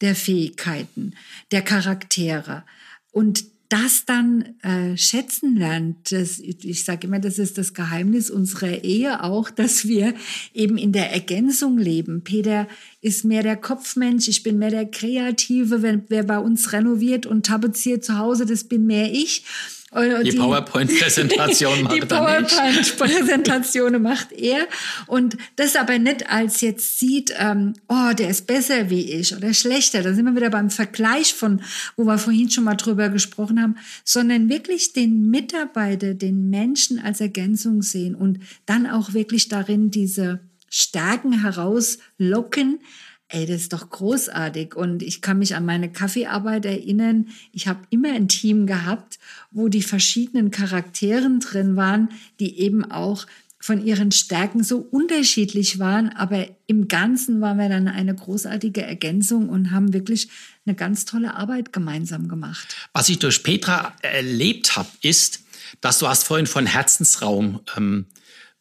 [0.00, 1.14] der Fähigkeiten,
[1.52, 2.64] der Charaktere
[3.12, 6.12] und das dann äh, schätzen lernt.
[6.12, 10.14] Das, ich sage immer, das ist das Geheimnis unserer Ehe auch, dass wir
[10.52, 12.22] eben in der Ergänzung leben.
[12.22, 12.68] Peter
[13.00, 15.80] ist mehr der Kopfmensch, ich bin mehr der Kreative.
[15.80, 19.42] Wenn wer bei uns renoviert und tapeziert zu Hause, das bin mehr ich.
[19.94, 24.66] Die, die PowerPoint-Präsentation macht Die PowerPoint-Präsentation macht er.
[25.06, 29.52] Und das aber nicht als jetzt sieht, ähm, oh, der ist besser wie ich oder
[29.52, 30.02] schlechter.
[30.02, 31.60] Da sind wir wieder beim Vergleich von,
[31.96, 37.20] wo wir vorhin schon mal drüber gesprochen haben, sondern wirklich den Mitarbeiter, den Menschen als
[37.20, 40.40] Ergänzung sehen und dann auch wirklich darin diese
[40.70, 42.80] Stärken herauslocken,
[43.34, 44.74] Ey, das ist doch großartig.
[44.74, 47.28] Und ich kann mich an meine Kaffeearbeit erinnern.
[47.52, 49.18] Ich habe immer ein Team gehabt,
[49.50, 52.10] wo die verschiedenen Charakteren drin waren,
[52.40, 53.26] die eben auch
[53.58, 56.10] von ihren Stärken so unterschiedlich waren.
[56.10, 60.28] Aber im Ganzen waren wir dann eine großartige Ergänzung und haben wirklich
[60.66, 62.76] eine ganz tolle Arbeit gemeinsam gemacht.
[62.92, 65.40] Was ich durch Petra erlebt habe, ist,
[65.80, 68.04] dass du hast vorhin von Herzensraum ähm,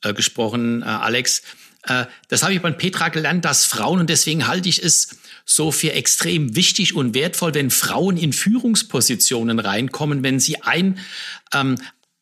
[0.01, 1.41] äh, gesprochen, äh, Alex.
[1.83, 5.71] Äh, das habe ich bei Petra gelernt, dass Frauen, und deswegen halte ich es so
[5.71, 10.99] für extrem wichtig und wertvoll, wenn Frauen in Führungspositionen reinkommen, wenn sie ein,
[11.53, 11.77] ähm,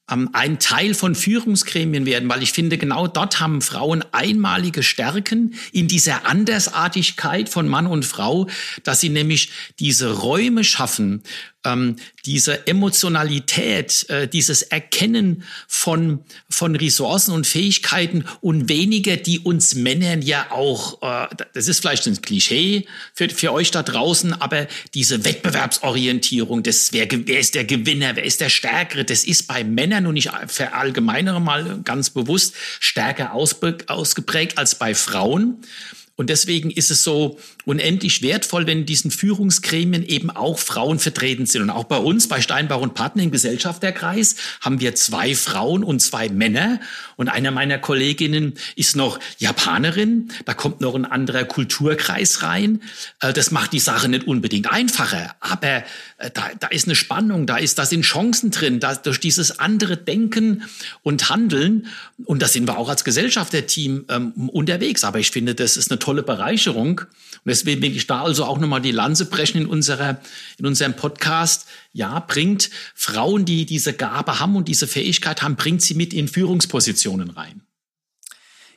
[0.10, 5.56] ähm, ein Teil von Führungsgremien werden, weil ich finde, genau dort haben Frauen einmalige Stärken
[5.72, 8.48] in dieser Andersartigkeit von Mann und Frau,
[8.84, 11.24] dass sie nämlich diese Räume schaffen,
[11.66, 19.76] ähm, diese Emotionalität, äh, dieses Erkennen von, von Ressourcen und Fähigkeiten und weniger die uns
[19.76, 24.68] Männern ja auch, äh, das ist vielleicht ein Klischee für, für euch da draußen, aber
[24.94, 29.64] diese Wettbewerbsorientierung, das, wer, wer ist der Gewinner, wer ist der Stärkere, das ist bei
[29.64, 35.62] Männern und ich verallgemeinere mal ganz bewusst stärker ausgeprägt als bei Frauen.
[36.16, 37.40] Und deswegen ist es so
[37.70, 41.62] unendlich wertvoll, wenn in diesen Führungsgremien eben auch Frauen vertreten sind.
[41.62, 46.00] Und auch bei uns, bei Steinbach und Partner im Gesellschafterkreis, haben wir zwei Frauen und
[46.00, 46.80] zwei Männer.
[47.16, 50.30] Und einer meiner Kolleginnen ist noch Japanerin.
[50.46, 52.82] Da kommt noch ein anderer Kulturkreis rein.
[53.20, 55.36] Äh, das macht die Sache nicht unbedingt einfacher.
[55.40, 55.84] Aber
[56.18, 59.60] äh, da, da ist eine Spannung, da, ist, da sind Chancen drin, da, durch dieses
[59.60, 60.64] andere Denken
[61.04, 61.86] und Handeln.
[62.26, 65.04] Und da sind wir auch als Gesellschafterteam ähm, unterwegs.
[65.04, 67.02] Aber ich finde, das ist eine tolle Bereicherung.
[67.46, 70.22] Und deswegen will ich da also auch nochmal die Lanze brechen in, unserer,
[70.58, 71.68] in unserem Podcast.
[71.92, 76.28] Ja, bringt Frauen, die diese Gabe haben und diese Fähigkeit haben, bringt sie mit in
[76.28, 77.62] Führungspositionen rein.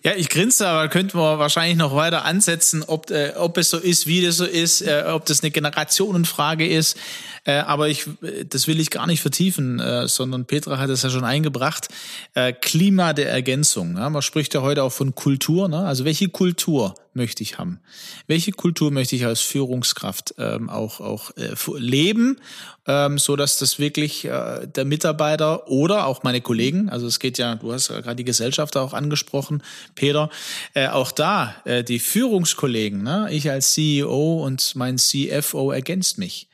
[0.04, 3.78] Ja, ich grinse, aber könnten wir wahrscheinlich noch weiter ansetzen, ob, äh, ob es so
[3.78, 6.96] ist, wie das so ist, äh, ob das eine Generationenfrage ist.
[7.44, 8.06] Äh, aber ich,
[8.48, 11.86] das will ich gar nicht vertiefen, äh, sondern Petra hat es ja schon eingebracht.
[12.34, 13.96] Äh, Klima der Ergänzung.
[13.96, 14.10] Ja?
[14.10, 15.68] Man spricht ja heute auch von Kultur.
[15.68, 15.78] Ne?
[15.78, 17.78] Also welche Kultur möchte ich haben?
[18.26, 22.40] Welche Kultur möchte ich als Führungskraft ähm, auch, auch äh, leben,
[22.86, 27.38] ähm, so dass das wirklich äh, der Mitarbeiter oder auch meine Kollegen, also es geht
[27.38, 29.62] ja, du hast ja gerade die Gesellschaft auch angesprochen,
[29.94, 30.30] Peter,
[30.74, 33.28] äh, auch da äh, die Führungskollegen, ne?
[33.30, 36.48] ich als CEO und mein CFO ergänzt mich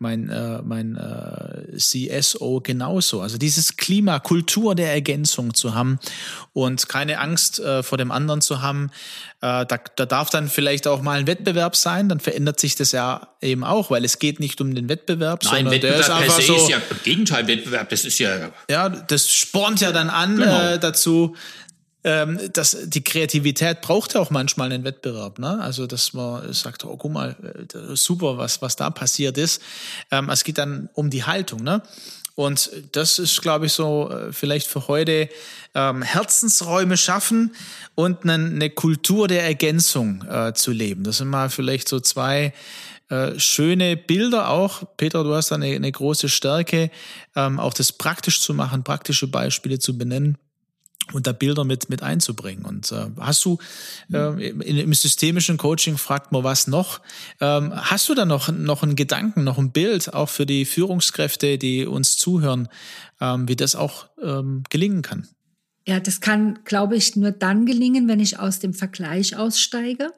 [0.00, 3.20] mein, äh, mein äh, CSO genauso.
[3.20, 5.98] Also dieses Klima, Kultur der Ergänzung zu haben
[6.54, 8.90] und keine Angst äh, vor dem anderen zu haben.
[9.42, 12.92] Äh, da, da darf dann vielleicht auch mal ein Wettbewerb sein, dann verändert sich das
[12.92, 16.10] ja eben auch, weil es geht nicht um den Wettbewerb, Nein, sondern Wettbewerb der ist
[16.10, 16.56] einfach so.
[16.56, 18.50] Ist ja, Im Gegenteil, Wettbewerb, das ist ja.
[18.70, 20.60] Ja, das spornt ja dann an genau.
[20.62, 21.36] äh, dazu,
[22.02, 25.38] ähm, das, die Kreativität braucht ja auch manchmal einen Wettbewerb.
[25.38, 25.60] Ne?
[25.60, 27.36] Also, dass man sagt, oh, guck mal,
[27.74, 29.60] äh, super, was, was da passiert ist.
[30.10, 31.62] Ähm, es geht dann um die Haltung.
[31.62, 31.82] Ne?
[32.34, 35.28] Und das ist, glaube ich, so äh, vielleicht für heute
[35.74, 37.54] ähm, Herzensräume schaffen
[37.94, 41.04] und eine, eine Kultur der Ergänzung äh, zu leben.
[41.04, 42.54] Das sind mal vielleicht so zwei
[43.10, 44.84] äh, schöne Bilder auch.
[44.96, 46.90] Peter, du hast da eine, eine große Stärke,
[47.36, 50.38] ähm, auch das praktisch zu machen, praktische Beispiele zu benennen
[51.12, 52.64] und da Bilder mit, mit einzubringen.
[52.64, 53.58] Und äh, hast du
[54.12, 57.00] äh, im, im systemischen Coaching fragt man was noch.
[57.40, 61.58] Ähm, hast du da noch, noch einen Gedanken, noch ein Bild auch für die Führungskräfte,
[61.58, 62.68] die uns zuhören,
[63.20, 65.28] ähm, wie das auch ähm, gelingen kann?
[65.86, 70.12] Ja, das kann, glaube ich, nur dann gelingen, wenn ich aus dem Vergleich aussteige,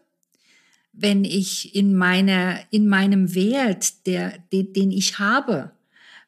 [0.93, 5.71] wenn ich in meiner, in meinem Wert, der, den, den ich habe,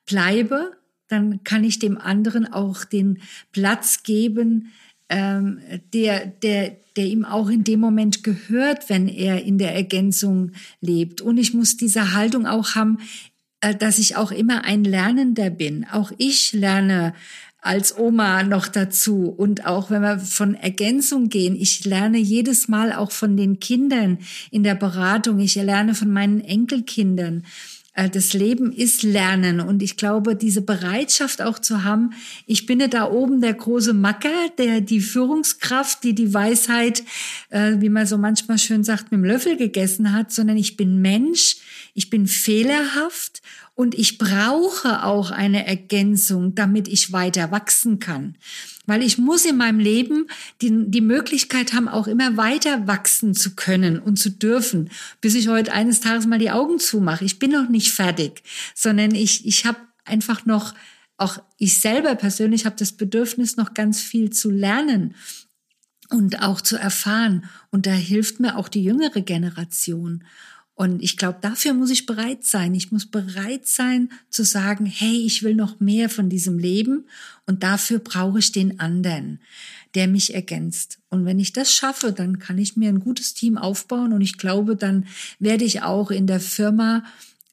[0.06, 0.72] bleibe
[1.08, 3.18] dann kann ich dem anderen auch den
[3.52, 4.72] Platz geben,
[5.08, 5.60] ähm,
[5.92, 11.20] der, der, der ihm auch in dem Moment gehört, wenn er in der Ergänzung lebt.
[11.20, 12.98] Und ich muss diese Haltung auch haben,
[13.60, 15.86] äh, dass ich auch immer ein Lernender bin.
[15.90, 17.14] Auch ich lerne
[17.64, 19.28] als Oma noch dazu.
[19.28, 24.18] Und auch wenn wir von Ergänzung gehen, ich lerne jedes Mal auch von den Kindern
[24.50, 27.44] in der Beratung, ich lerne von meinen Enkelkindern.
[27.94, 29.60] Äh, das Leben ist Lernen.
[29.60, 32.10] Und ich glaube, diese Bereitschaft auch zu haben,
[32.46, 37.02] ich bin da oben der große Macker, der die Führungskraft, die die Weisheit,
[37.50, 41.00] äh, wie man so manchmal schön sagt, mit dem Löffel gegessen hat, sondern ich bin
[41.00, 41.56] Mensch,
[41.94, 43.40] ich bin fehlerhaft
[43.74, 48.36] und ich brauche auch eine Ergänzung, damit ich weiter wachsen kann.
[48.86, 50.26] Weil ich muss in meinem Leben
[50.60, 55.48] die, die Möglichkeit haben, auch immer weiter wachsen zu können und zu dürfen, bis ich
[55.48, 57.24] heute eines Tages mal die Augen zumache.
[57.24, 58.42] Ich bin noch nicht fertig,
[58.74, 60.74] sondern ich, ich habe einfach noch,
[61.16, 65.14] auch ich selber persönlich habe das Bedürfnis, noch ganz viel zu lernen
[66.10, 67.44] und auch zu erfahren.
[67.70, 70.24] Und da hilft mir auch die jüngere Generation.
[70.76, 72.74] Und ich glaube, dafür muss ich bereit sein.
[72.74, 77.06] Ich muss bereit sein zu sagen, hey, ich will noch mehr von diesem Leben
[77.46, 79.40] und dafür brauche ich den anderen,
[79.94, 80.98] der mich ergänzt.
[81.10, 84.38] Und wenn ich das schaffe, dann kann ich mir ein gutes Team aufbauen und ich
[84.38, 85.06] glaube, dann
[85.38, 87.04] werde ich auch in der Firma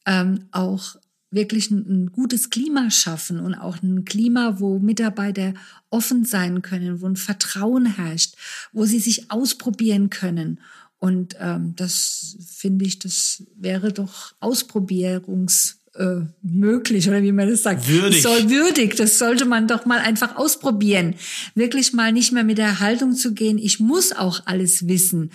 [0.06, 0.96] ähm, auch
[1.30, 5.54] wirklich ein, ein gutes Klima schaffen und auch ein Klima, wo Mitarbeiter
[5.90, 8.36] offen sein können, wo ein Vertrauen herrscht,
[8.74, 10.60] wo sie sich ausprobieren können
[11.02, 17.64] und ähm, das finde ich, das wäre doch ausprobierungs äh, möglich oder wie man das
[17.64, 17.88] sagt.
[17.88, 18.22] Würdig.
[18.22, 18.96] Das soll würdig.
[18.96, 21.16] Das sollte man doch mal einfach ausprobieren.
[21.56, 25.32] Wirklich mal nicht mehr mit der Haltung zu gehen, ich muss auch alles wissen.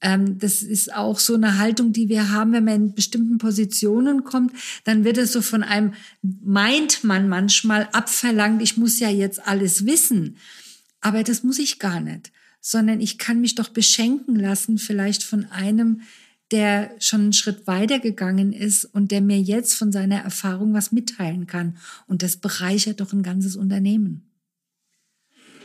[0.00, 4.24] Ähm, das ist auch so eine Haltung, die wir haben, wenn man in bestimmten Positionen
[4.24, 4.52] kommt,
[4.84, 9.86] dann wird es so von einem, meint man manchmal abverlangt, ich muss ja jetzt alles
[9.86, 10.36] wissen.
[11.00, 12.30] Aber das muss ich gar nicht
[12.68, 16.00] sondern ich kann mich doch beschenken lassen, vielleicht von einem,
[16.52, 20.92] der schon einen Schritt weiter gegangen ist und der mir jetzt von seiner Erfahrung was
[20.92, 21.76] mitteilen kann.
[22.06, 24.22] Und das bereichert doch ein ganzes Unternehmen.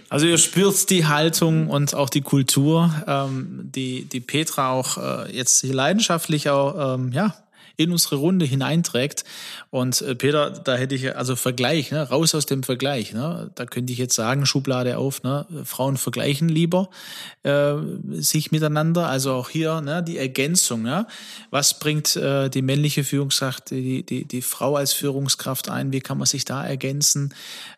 [0.09, 5.33] Also ihr spürt die Haltung und auch die Kultur, ähm, die, die Petra auch äh,
[5.33, 7.33] jetzt leidenschaftlich auch ähm, ja,
[7.77, 9.23] in unsere Runde hineinträgt.
[9.69, 12.07] Und äh, Peter, da hätte ich also Vergleich, ne?
[12.09, 13.13] raus aus dem Vergleich.
[13.13, 13.51] Ne?
[13.55, 15.45] Da könnte ich jetzt sagen, Schublade auf, ne?
[15.63, 16.89] Frauen vergleichen lieber
[17.43, 17.75] äh,
[18.11, 19.07] sich miteinander.
[19.07, 20.03] Also auch hier ne?
[20.03, 20.81] die Ergänzung.
[20.81, 21.07] Ne?
[21.49, 25.91] Was bringt äh, die männliche Führungskraft, die, die, die Frau als Führungskraft ein?
[25.91, 27.33] Wie kann man sich da ergänzen?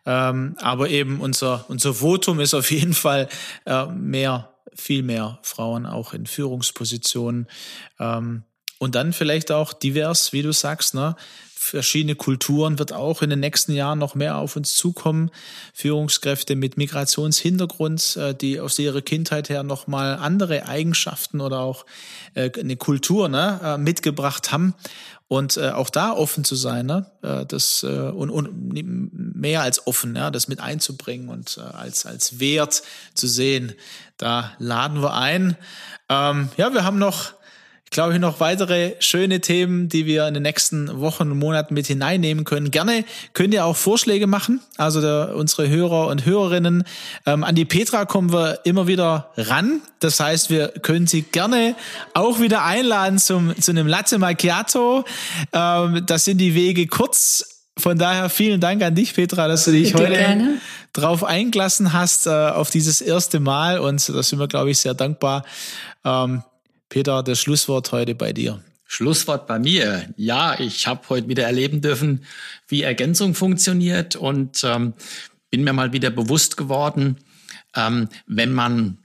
[0.05, 3.29] Ähm, aber eben unser, unser Votum ist auf jeden Fall
[3.65, 7.47] äh, mehr viel mehr Frauen auch in Führungspositionen.
[7.99, 8.43] Ähm,
[8.83, 11.15] und dann vielleicht auch divers, wie du sagst, ne?
[11.55, 15.31] Verschiedene Kulturen wird auch in den nächsten Jahren noch mehr auf uns zukommen.
[15.73, 21.85] Führungskräfte mit Migrationshintergrund, äh, die aus ihrer Kindheit her nochmal andere Eigenschaften oder auch
[22.33, 24.73] äh, eine Kultur ne, äh, mitgebracht haben.
[25.29, 27.07] Und auch da offen zu sein, ne?
[27.47, 32.83] das, und, und mehr als offen, ja, das mit einzubringen und als, als Wert
[33.15, 33.73] zu sehen.
[34.17, 35.57] Da laden wir ein.
[36.07, 37.33] Ähm, ja, wir haben noch
[37.93, 41.87] glaube ich, noch weitere schöne Themen, die wir in den nächsten Wochen und Monaten mit
[41.87, 42.71] hineinnehmen können.
[42.71, 46.83] Gerne könnt ihr auch Vorschläge machen, also der, unsere Hörer und Hörerinnen.
[47.25, 49.81] Ähm, an die Petra kommen wir immer wieder ran.
[49.99, 51.75] Das heißt, wir können sie gerne
[52.13, 55.05] auch wieder einladen zum, zu einem Latte Macchiato.
[55.53, 57.61] Ähm, das sind die Wege kurz.
[57.77, 60.61] Von daher vielen Dank an dich, Petra, dass du dich Bitte heute gerne.
[60.93, 63.79] drauf eingelassen hast, äh, auf dieses erste Mal.
[63.79, 65.43] Und da sind wir, glaube ich, sehr dankbar.
[66.05, 66.43] Ähm,
[66.93, 68.61] Peter, das Schlusswort heute bei dir.
[68.85, 70.13] Schlusswort bei mir.
[70.15, 72.23] Ja, ich habe heute wieder erleben dürfen,
[72.67, 74.93] wie Ergänzung funktioniert und ähm,
[75.49, 77.17] bin mir mal wieder bewusst geworden,
[77.75, 78.99] ähm, wenn man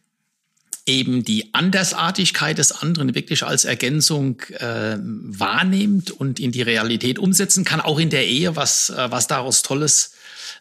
[0.84, 7.64] eben die Andersartigkeit des anderen wirklich als Ergänzung äh, wahrnimmt und in die Realität umsetzen
[7.64, 10.12] kann, auch in der Ehe, was, äh, was daraus Tolles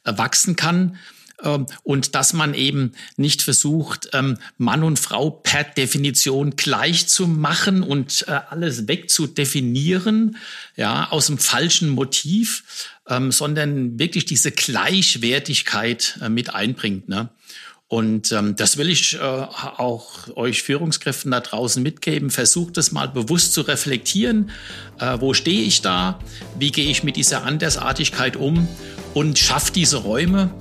[0.06, 0.98] äh, wachsen kann,
[1.84, 7.84] und dass man eben nicht versucht, ähm, Mann und Frau per Definition gleich zu machen
[7.84, 10.38] und äh, alles wegzudefinieren,
[10.76, 17.08] ja, aus dem falschen Motiv, ähm, sondern wirklich diese Gleichwertigkeit äh, mit einbringt.
[17.08, 17.30] Ne?
[17.90, 22.32] Und ähm, das will ich äh, auch euch Führungskräften da draußen mitgeben.
[22.32, 24.52] Versucht es mal bewusst zu reflektieren.
[25.00, 26.20] Äh, wo stehe ich da?
[26.60, 28.68] Wie gehe ich mit dieser Andersartigkeit um?
[29.14, 30.52] Und schafft diese Räume.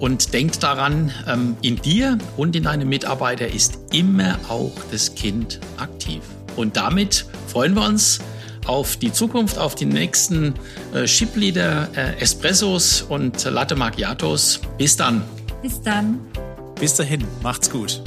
[0.00, 5.60] Und denkt daran, ähm, in dir und in deinem Mitarbeiter ist immer auch das Kind
[5.76, 6.22] aktiv.
[6.56, 8.18] Und damit freuen wir uns
[8.66, 10.54] auf die Zukunft, auf die nächsten
[10.94, 14.60] äh, Shipleader äh, Espressos und Latte Macchiatos.
[14.78, 15.22] Bis dann.
[15.62, 16.18] Bis dann.
[16.80, 18.02] Bis dahin, macht's gut.